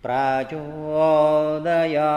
प्रचोदया 0.06 2.10